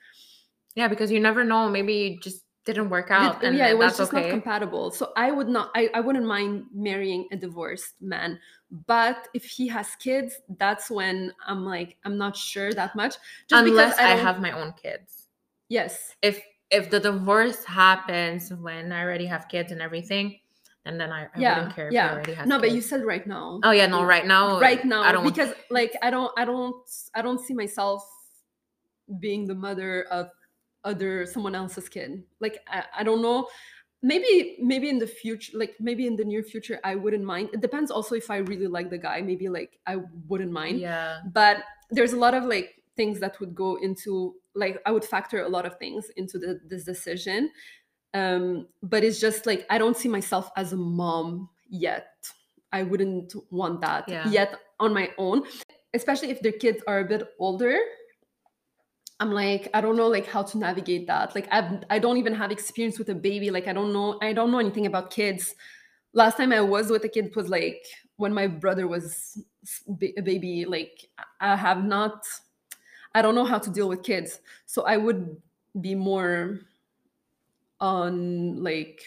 [0.74, 1.68] Yeah because you never know.
[1.70, 4.22] Maybe it just didn't work out Did- and yeah it was just okay.
[4.22, 4.90] not compatible.
[4.90, 8.38] So i would not I, I wouldn't mind marrying a divorced man
[8.86, 13.14] but if he has kids that's when i'm like i'm not sure that much
[13.48, 15.26] just unless because I, don't- have my own kids.
[15.68, 16.14] Yes.
[16.22, 16.40] If
[16.70, 20.38] if the divorce happens when i already have kids and everything
[20.84, 22.06] and then i, I yeah wouldn't care if yeah.
[22.08, 23.60] i already have no but you said right now.
[23.64, 26.76] Oh yeah no right now right now i don't because like i don't i don't
[27.14, 28.06] i don't see myself
[29.18, 30.28] being the mother of
[30.84, 32.22] other someone else's kid.
[32.40, 33.48] Like I, I don't know.
[34.02, 37.50] Maybe maybe in the future like maybe in the near future i wouldn't mind.
[37.52, 39.20] It depends also if i really like the guy.
[39.20, 39.96] Maybe like i
[40.28, 40.80] wouldn't mind.
[40.80, 41.20] Yeah.
[41.34, 41.58] But
[41.90, 45.48] there's a lot of like things that would go into like i would factor a
[45.48, 47.50] lot of things into the, this decision.
[48.14, 52.08] Um but it's just like i don't see myself as a mom yet.
[52.72, 54.26] I wouldn't want that Yeah.
[54.30, 55.42] yet on my own
[55.92, 57.76] especially if their kids are a bit older
[59.20, 61.34] i'm like i don't know like how to navigate that.
[61.34, 63.50] Like i i don't even have experience with a baby.
[63.50, 65.54] Like i don't know i don't know anything about kids.
[66.14, 67.84] Last time i was with a kid was like
[68.16, 69.38] when my brother was
[69.88, 70.64] a baby.
[70.64, 71.06] Like
[71.40, 72.24] i have not
[73.14, 74.40] i don't know how to deal with kids.
[74.66, 75.36] So i would
[75.80, 76.60] be more
[77.78, 79.04] on like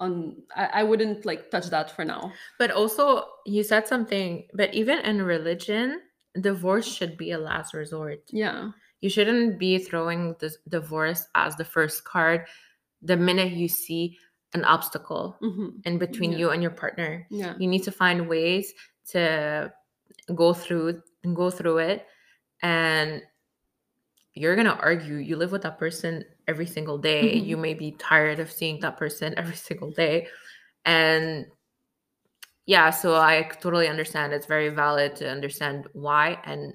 [0.00, 2.32] on I, I wouldn't like touch that for now.
[2.58, 6.00] But also you said something but even in religion
[6.40, 8.22] divorce should be a last resort.
[8.30, 8.72] Yeah
[9.02, 12.46] you shouldn't be throwing this divorce as the first card
[13.02, 14.16] the minute you see
[14.54, 16.38] an obstacle hmm in between Yeah.
[16.38, 17.26] you and your partner.
[17.30, 17.54] Yeah.
[17.58, 18.72] You need to find ways
[19.10, 19.72] to
[20.34, 22.06] go through and go through it
[22.62, 23.20] and
[24.34, 25.16] you're gonna argue.
[25.16, 27.36] You live with that person every single day.
[27.36, 27.46] Mhm.
[27.46, 30.28] you may be tired of seeing that person every single day.
[30.84, 31.46] And
[32.66, 34.32] yeah so i totally understand.
[34.32, 36.74] It's very valid to understand why and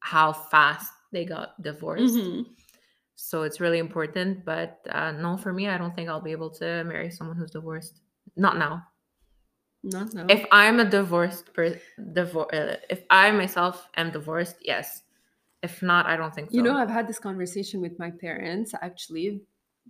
[0.00, 2.46] how fast they got divorced Mhm.
[3.14, 6.50] so it's really important but uh, no for me i don't think i'll be able
[6.50, 8.00] to marry someone who's divorced
[8.36, 8.82] not now
[9.82, 15.02] not now if i'm a divorced per- divor- uh, if i myself am divorced yes
[15.62, 18.74] if not i don't think so You know, I've had this conversation with my parents
[18.82, 19.40] actually,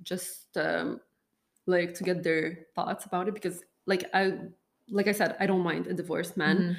[0.02, 1.00] just um,
[1.66, 4.38] like to get their thoughts about it because, like, I,
[4.88, 6.56] like I said, I don't mind a divorced man.
[6.56, 6.76] Mhm.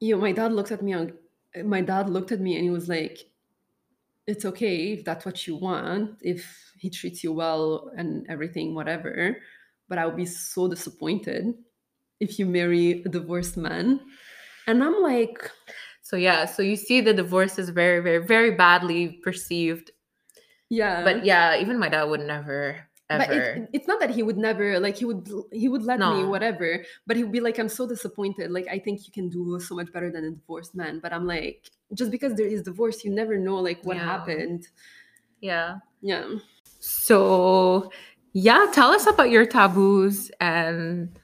[0.00, 0.94] You know, my dad looks at me.
[1.64, 3.18] My dad looked at me and he was like,
[4.26, 6.18] "It's okay if that's what you want.
[6.20, 6.44] If
[6.78, 9.38] he treats you well and everything, whatever."
[9.88, 11.54] But I would be so disappointed
[12.20, 14.00] if you marry a divorced man.
[14.66, 15.48] And I'm like,
[16.06, 19.90] so yeah so you see the divorce is very very very badly perceived
[20.68, 21.02] yeah.
[21.02, 24.36] but yeah even my dad would never ever but it, it's not that he would
[24.36, 27.68] never like he would he would let me whatever but he would be like i'm
[27.68, 28.50] so disappointed.
[28.50, 30.98] Like i think you can do so much better than a divorced man.
[31.00, 34.04] But i'm like just because there is divorce you never know like what Yeah.
[34.04, 34.68] happened.
[35.40, 35.78] Yeah.
[36.02, 36.24] Yeah.
[36.78, 37.90] So,
[38.32, 41.18] yeah, tell us about your taboos and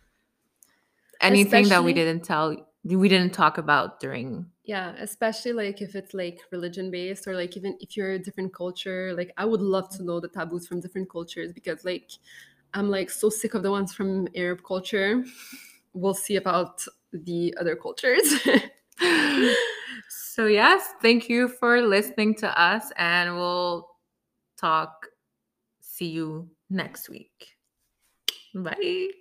[1.20, 4.46] anything that we didn't tell, we didn't talk about during.
[4.64, 8.52] yeah especially like if it's like religion based or like even if you're a different
[8.54, 12.10] culture like i would love to know the taboos from different cultures because like
[12.74, 15.24] i'm like so sick of the ones from arab culture
[15.94, 18.34] we'll see about the other cultures
[20.08, 23.88] So, yes, thank you for listening to us, and we'll
[24.58, 25.08] talk.
[25.80, 27.56] See you next week.
[28.54, 29.12] Bye.